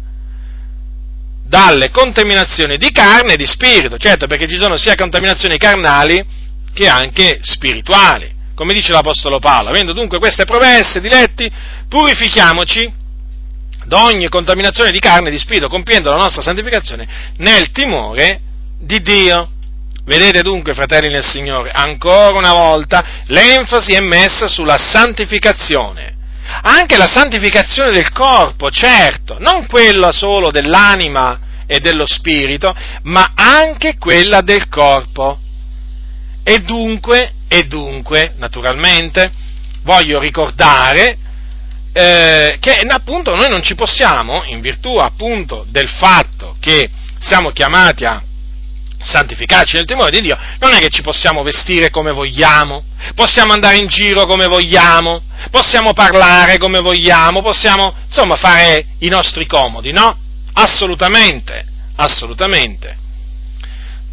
[1.52, 6.26] dalle contaminazioni di carne e di spirito, certo perché ci sono sia contaminazioni carnali
[6.74, 9.70] che anche spirituali, come dice l'Apostolo Paolo.
[9.70, 11.52] Avendo dunque queste promesse, diletti,
[11.88, 13.00] purifichiamoci
[13.86, 17.08] da ogni contaminazione di carne e di spirito, compiendo la nostra santificazione
[17.38, 18.40] nel timore
[18.80, 19.50] di Dio.
[20.06, 26.16] Vedete dunque, fratelli nel Signore, ancora una volta l'enfasi è messa sulla santificazione.
[26.64, 33.98] Anche la santificazione del corpo, certo, non quella solo dell'anima e dello spirito, ma anche
[33.98, 35.40] quella del corpo.
[36.44, 39.32] E dunque, e dunque, naturalmente,
[39.84, 41.18] voglio ricordare
[41.94, 46.90] eh, che appunto noi non ci possiamo, in virtù appunto del fatto che
[47.20, 48.24] siamo chiamati a
[49.04, 52.84] santificarci nel timore di Dio, non è che ci possiamo vestire come vogliamo,
[53.16, 59.46] possiamo andare in giro come vogliamo, possiamo parlare come vogliamo, possiamo insomma fare i nostri
[59.46, 60.18] comodi, no?
[60.54, 61.66] Assolutamente,
[61.96, 63.00] assolutamente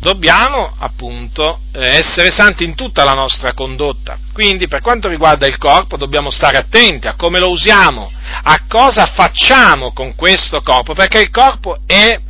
[0.01, 4.19] dobbiamo appunto eh, essere santi in tutta la nostra condotta.
[4.33, 8.11] Quindi per quanto riguarda il corpo dobbiamo stare attenti a come lo usiamo,
[8.43, 12.21] a cosa facciamo con questo corpo, perché il corpo è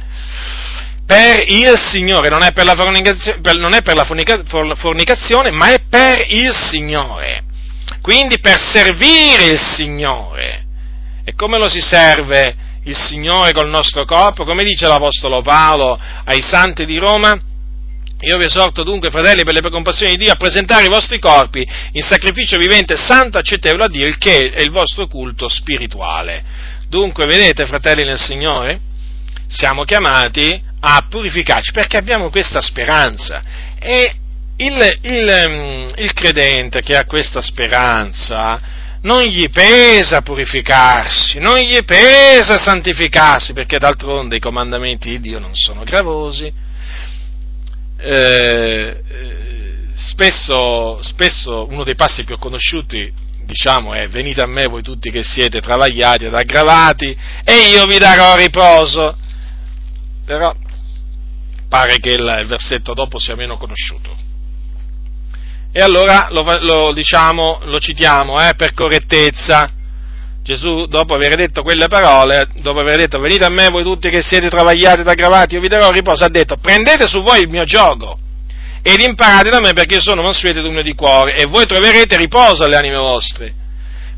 [1.06, 5.80] per il Signore, non è per la, fornicazione, non è per la fornicazione, ma è
[5.88, 7.44] per il Signore.
[8.02, 10.66] Quindi per servire il Signore.
[11.24, 12.54] E come lo si serve
[12.84, 14.44] il Signore col nostro corpo?
[14.44, 17.40] Come dice l'Apostolo Paolo ai santi di Roma?
[18.20, 21.66] Io vi esorto dunque, fratelli, per le compassioni di Dio, a presentare i vostri corpi
[21.92, 26.42] in sacrificio vivente, santo, accettevole a Dio, il che è il vostro culto spirituale.
[26.88, 28.80] Dunque, vedete, fratelli nel Signore,
[29.46, 33.42] siamo chiamati a purificarci perché abbiamo questa speranza.
[33.78, 34.14] E
[34.56, 38.60] il, il, mm, il credente che ha questa speranza
[39.02, 45.54] non gli pesa purificarsi, non gli pesa santificarsi, perché d'altronde i comandamenti di Dio non
[45.54, 46.66] sono gravosi
[47.98, 49.02] eh,
[49.94, 55.22] spesso, spesso uno dei passi più conosciuti diciamo è venite a me voi tutti che
[55.22, 59.16] siete travagliati ed aggravati e io vi darò riposo.
[60.26, 60.54] Però
[61.68, 64.14] pare che il, il versetto dopo sia meno conosciuto.
[65.72, 69.72] E allora lo, lo, diciamo, lo citiamo eh, per correttezza.
[70.42, 74.22] Gesù, dopo aver detto quelle parole, dopo aver detto venite a me voi tutti che
[74.22, 77.64] siete travagliati ed aggravati, io vi darò riposo, ha detto prendete su voi il mio
[77.64, 78.18] gioco
[78.82, 82.16] ed imparate da me perché io sono mansueto ed umile di cuore e voi troverete
[82.16, 83.52] riposo alle anime vostre.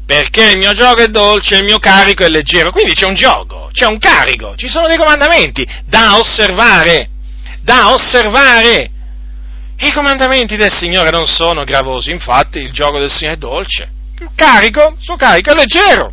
[0.07, 2.71] Perché il mio gioco è dolce il mio carico è leggero.
[2.71, 7.09] Quindi c'è un gioco, c'è un carico, ci sono dei comandamenti da osservare,
[7.63, 8.91] da osservare.
[9.79, 13.91] I comandamenti del Signore non sono gravosi, infatti il gioco del Signore è dolce.
[14.35, 16.13] Carico, suo carico è leggero.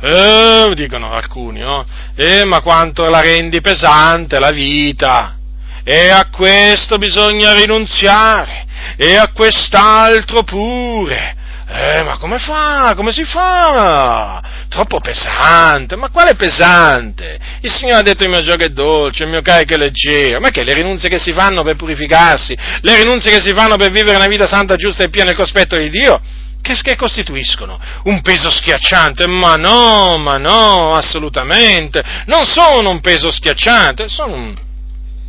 [0.00, 1.84] Eh, dicono alcuni, no?
[2.14, 5.36] Eh, ma quanto la rendi pesante la vita!
[5.82, 11.36] E a questo bisogna rinunziare, e a quest'altro pure.
[11.70, 12.94] Eh, ma come fa?
[12.96, 14.42] Come si fa?
[14.70, 17.38] Troppo pesante, ma quale pesante?
[17.60, 20.40] Il Signore ha detto il mio gioco è dolce, il mio carico è leggero.
[20.40, 23.90] Ma che le rinunzie che si fanno per purificarsi, le rinunzie che si fanno per
[23.90, 26.18] vivere una vita santa, giusta e piena nel cospetto di Dio,
[26.62, 33.30] che, che costituiscono un peso schiacciante, ma no, ma no, assolutamente, non sono un peso
[33.30, 34.56] schiacciante, sono un,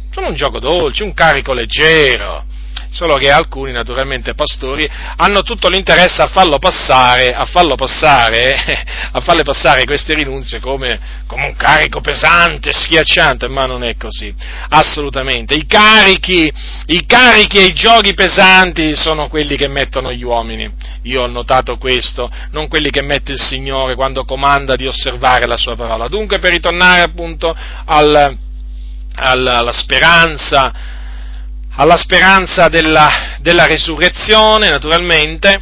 [0.09, 2.45] sono un gioco dolce, un carico leggero
[2.91, 8.55] solo che alcuni naturalmente pastori hanno tutto l'interesse a farlo passare, a farlo passare,
[9.11, 14.33] a farle passare queste rinunzie come, come, un carico pesante, schiacciante, ma non è così,
[14.69, 15.53] assolutamente.
[15.53, 16.51] I carichi,
[16.87, 20.69] i carichi e i giochi pesanti sono quelli che mettono gli uomini,
[21.03, 25.57] io ho notato questo, non quelli che mette il Signore quando comanda di osservare la
[25.57, 26.07] sua parola.
[26.07, 28.37] Dunque per ritornare appunto al,
[29.15, 30.97] alla, alla speranza,
[31.79, 35.61] alla speranza della, della resurrezione, naturalmente,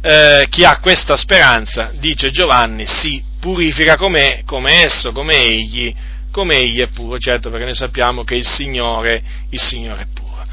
[0.00, 5.94] eh, chi ha questa speranza, dice Giovanni, si purifica come, come esso, come egli,
[6.32, 10.44] come egli è puro, certo perché noi sappiamo che il Signore, il Signore è puro.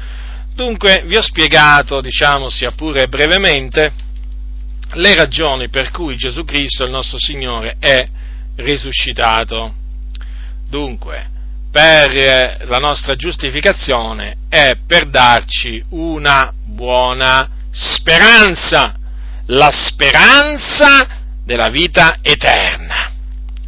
[0.54, 3.92] Dunque vi ho spiegato, diciamo sia pure brevemente,
[4.92, 8.06] le ragioni per cui Gesù Cristo, il nostro Signore, è
[8.54, 9.74] risuscitato.
[10.68, 11.31] Dunque,
[11.72, 18.94] per eh, la nostra giustificazione è per darci una buona speranza,
[19.46, 21.06] la speranza
[21.42, 23.10] della vita eterna.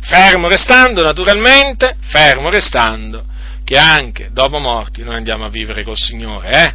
[0.00, 3.24] Fermo restando, naturalmente, fermo restando,
[3.64, 6.74] che anche dopo morti noi andiamo a vivere col Signore, eh?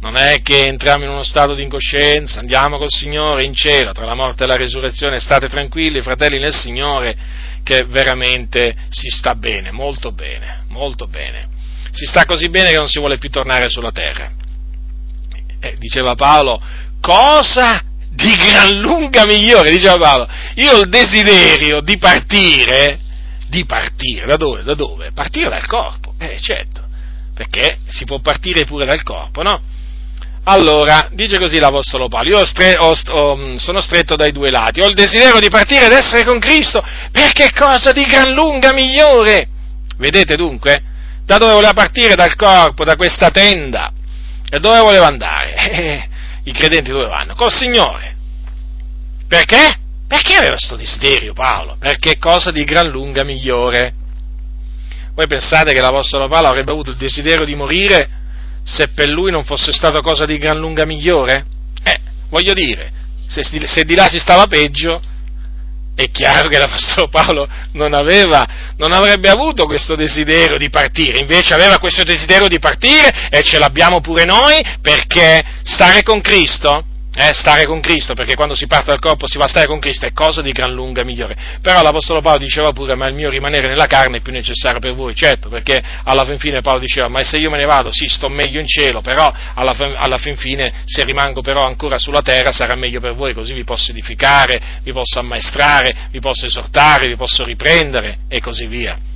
[0.00, 4.06] Non è che entriamo in uno stato di incoscienza, andiamo col Signore in cielo, tra
[4.06, 7.16] la morte e la risurrezione, state tranquilli, fratelli nel Signore,
[7.66, 11.48] che veramente si sta bene, molto bene, molto bene.
[11.90, 14.30] Si sta così bene che non si vuole più tornare sulla terra.
[15.58, 16.62] Eh, diceva Paolo,
[17.00, 23.00] cosa di gran lunga migliore, diceva Paolo, io ho il desiderio di partire,
[23.48, 24.62] di partire, da dove?
[24.62, 25.10] Da dove?
[25.10, 26.86] Partire dal corpo, eh certo,
[27.34, 29.60] perché si può partire pure dal corpo, no?
[30.48, 34.80] Allora, dice così l'Apostolo Paolo, io stre- ho, ho, mm, sono stretto dai due lati,
[34.80, 39.48] ho il desiderio di partire ed essere con Cristo, perché cosa di gran lunga migliore?
[39.98, 40.80] Vedete dunque?
[41.24, 42.14] Da dove voleva partire?
[42.14, 43.90] Dal corpo, da questa tenda.
[44.48, 46.08] E dove voleva andare?
[46.44, 47.34] i credenti dove vanno?
[47.34, 48.14] Col Signore.
[49.26, 49.80] Perché?
[50.06, 51.76] Perché aveva questo desiderio Paolo?
[51.80, 53.94] Perché cosa di gran lunga migliore?
[55.12, 58.08] Voi pensate che l'Apostolo Paolo avrebbe avuto il desiderio di morire
[58.66, 61.46] se per lui non fosse stata cosa di gran lunga migliore?
[61.84, 62.90] Eh, voglio dire,
[63.28, 65.00] se, se di là si stava peggio,
[65.94, 71.54] è chiaro che l'Apostolo Paolo non, aveva, non avrebbe avuto questo desiderio di partire, invece
[71.54, 76.84] aveva questo desiderio di partire e ce l'abbiamo pure noi perché stare con Cristo
[77.16, 79.78] eh, stare con Cristo, perché quando si parte dal corpo si va a stare con
[79.78, 81.34] Cristo, è cosa di gran lunga migliore.
[81.62, 84.94] Però l'Apostolo Paolo diceva pure, ma il mio rimanere nella carne è più necessario per
[84.94, 88.06] voi, certo, perché alla fin fine Paolo diceva, ma se io me ne vado, sì,
[88.06, 92.52] sto meglio in cielo, però alla, alla fin fine, se rimango però ancora sulla terra,
[92.52, 97.16] sarà meglio per voi, così vi posso edificare, vi posso ammaestrare, vi posso esortare, vi
[97.16, 99.15] posso riprendere e così via.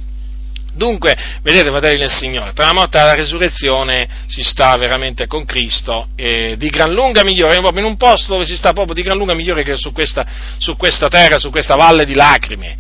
[0.81, 5.45] Dunque, vedete, fratelli del Signore, tra la morte e la resurrezione si sta veramente con
[5.45, 9.19] Cristo eh, di gran lunga migliore, in un posto dove si sta proprio di gran
[9.19, 10.27] lunga migliore che su questa,
[10.57, 12.79] su questa terra, su questa valle di lacrime.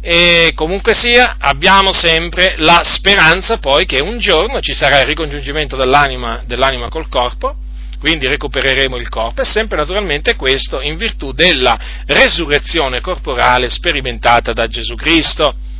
[0.00, 5.76] E comunque sia, abbiamo sempre la speranza poi che un giorno ci sarà il ricongiungimento
[5.76, 7.54] dell'anima, dell'anima col corpo,
[8.00, 14.66] quindi recupereremo il corpo e sempre naturalmente questo in virtù della resurrezione corporale sperimentata da
[14.66, 15.70] Gesù Cristo.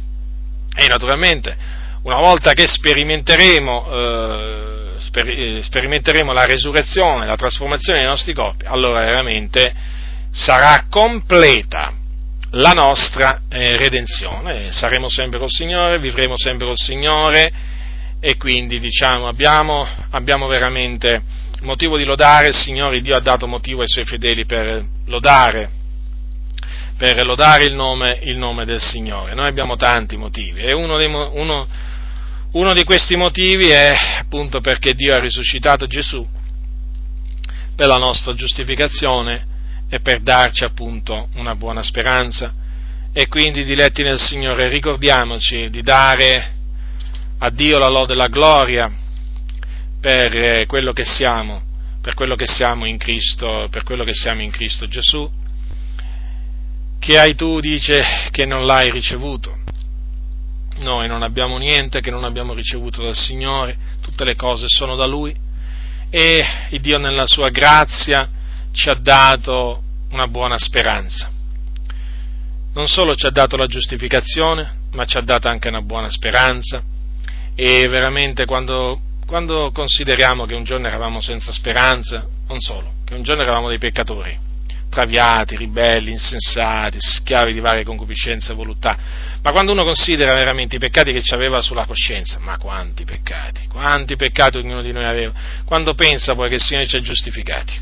[0.74, 1.57] E naturalmente,
[2.03, 8.65] una volta che sperimenteremo, eh, sper- eh, sperimenteremo la resurrezione, la trasformazione dei nostri corpi,
[8.66, 9.73] allora veramente
[10.31, 11.93] sarà completa
[12.53, 14.73] la nostra eh, redenzione.
[14.73, 17.53] Saremo sempre col Signore, vivremo sempre col Signore
[18.20, 21.23] e quindi diciamo abbiamo, abbiamo veramente
[21.62, 25.81] motivo di lodare il Signore, Dio ha dato motivo ai Suoi fedeli per lodare
[27.03, 29.35] per lodare il nome, il nome del Signore.
[29.35, 31.66] Noi abbiamo tanti motivi e uno, dei, uno,
[32.53, 36.24] uno di questi motivi è appunto perché Dio ha risuscitato Gesù
[37.74, 39.43] per la nostra giustificazione
[39.89, 42.55] e per darci appunto una buona speranza.
[43.12, 46.53] E quindi, diletti nel Signore, ricordiamoci di dare
[47.39, 48.89] a Dio la lode e la gloria
[50.01, 51.62] per quello che siamo,
[52.01, 55.41] per quello che siamo in Cristo, per quello che siamo in Cristo Gesù
[57.03, 59.59] che hai tu dice che non l'hai ricevuto.
[60.77, 65.05] Noi non abbiamo niente che non abbiamo ricevuto dal Signore, tutte le cose sono da
[65.05, 65.35] Lui
[66.11, 66.45] e
[66.81, 68.29] Dio nella sua grazia
[68.70, 71.29] ci ha dato una buona speranza.
[72.73, 76.81] Non solo ci ha dato la giustificazione, ma ci ha dato anche una buona speranza
[77.57, 83.23] e veramente quando, quando consideriamo che un giorno eravamo senza speranza, non solo, che un
[83.23, 84.51] giorno eravamo dei peccatori,
[84.93, 88.98] traviati, ribelli, insensati, schiavi di varie concupiscenze e voluttà.
[89.40, 93.66] Ma quando uno considera veramente i peccati che ci aveva sulla coscienza, ma quanti peccati,
[93.69, 95.32] quanti peccati ognuno di noi aveva,
[95.64, 97.73] quando pensa poi che il Signore ci ha giustificati,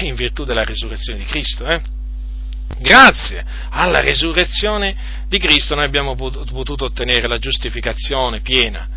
[0.00, 1.80] in virtù della risurrezione di Cristo, eh?
[2.78, 4.96] Grazie alla risurrezione
[5.28, 8.88] di Cristo noi abbiamo potuto ottenere la giustificazione piena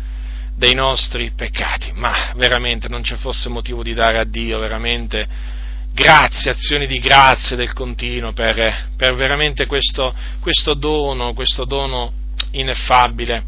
[0.56, 5.58] dei nostri peccati, ma veramente non ci fosse motivo di dare a Dio veramente
[5.92, 12.12] grazie, azioni di grazia del continuo per, per veramente questo, questo, dono, questo dono
[12.52, 13.44] ineffabile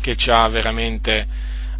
[0.00, 1.26] che ci ha veramente,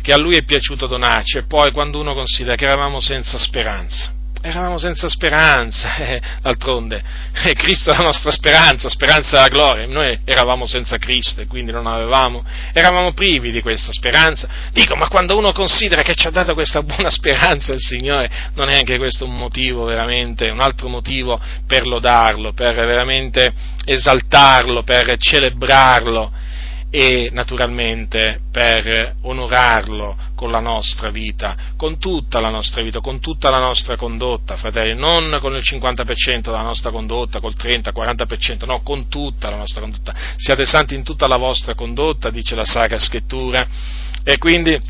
[0.01, 1.39] che a lui è piaciuto donarci.
[1.39, 4.13] E poi quando uno considera che eravamo senza speranza,
[4.47, 7.03] eravamo senza speranza, eh, d'altronde,
[7.45, 11.73] eh, Cristo è la nostra speranza, speranza della gloria, noi eravamo senza Cristo e quindi
[11.73, 12.45] non avevamo,
[12.75, 14.47] eravamo privi di questa speranza.
[14.71, 18.69] Dico, ma quando uno considera che ci ha dato questa buona speranza il Signore, non
[18.69, 23.51] è anche questo un motivo veramente, un altro motivo per lodarlo, per veramente
[23.87, 26.44] esaltarlo, per celebrarlo
[26.97, 33.51] e naturalmente per onorarlo con la nostra vita, con tutta la nostra vita, con tutta
[33.51, 39.09] la nostra condotta, fratelli, non con il 50% della nostra condotta, col 30-40%, no, con
[39.09, 40.15] tutta la nostra condotta.
[40.37, 43.67] Siate santi in tutta la vostra condotta, dice la Sacra Scrittura,
[44.23, 44.81] e quindi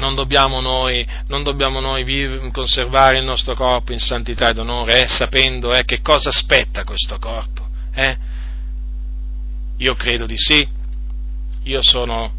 [0.00, 5.04] non dobbiamo noi, non dobbiamo noi vive, conservare il nostro corpo in santità ed onore,
[5.04, 7.66] eh, sapendo eh, che cosa aspetta questo corpo.
[7.94, 8.16] Eh?
[9.78, 10.80] Io credo di sì,
[11.64, 12.32] io sono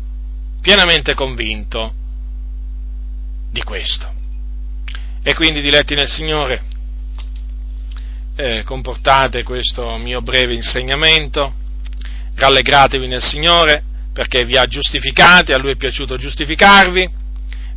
[0.62, 1.94] pienamente convinto
[3.52, 4.12] di questo.
[5.22, 6.64] E quindi, diletti nel Signore,
[8.36, 11.54] eh, comportate questo mio breve insegnamento,
[12.36, 17.10] rallegratevi nel Signore perché vi ha giustificati, a Lui è piaciuto giustificarvi,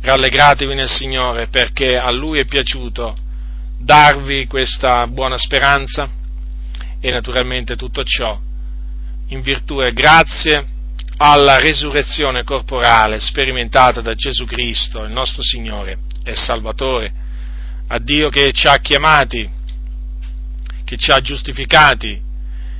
[0.01, 3.15] rallegratevi nel Signore perché a Lui è piaciuto
[3.77, 6.09] darvi questa buona speranza.
[6.99, 8.39] E naturalmente tutto ciò
[9.27, 10.76] in virtù e grazie
[11.17, 17.11] alla resurrezione corporale sperimentata da Gesù Cristo, il nostro Signore e Salvatore,
[17.87, 19.55] a Dio che ci ha chiamati
[20.87, 22.21] che ci ha giustificati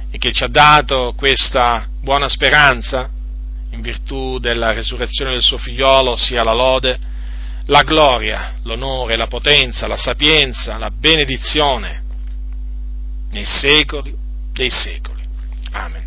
[0.10, 3.10] e che ci ha dato questa buona speranza
[3.72, 6.98] in virtù della resurrezione del suo figliolo, sia la lode,
[7.66, 12.04] la gloria, l'onore, la potenza, la sapienza, la benedizione
[13.32, 14.16] nei secoli
[14.54, 15.22] dei secoli.
[15.72, 16.07] Amen.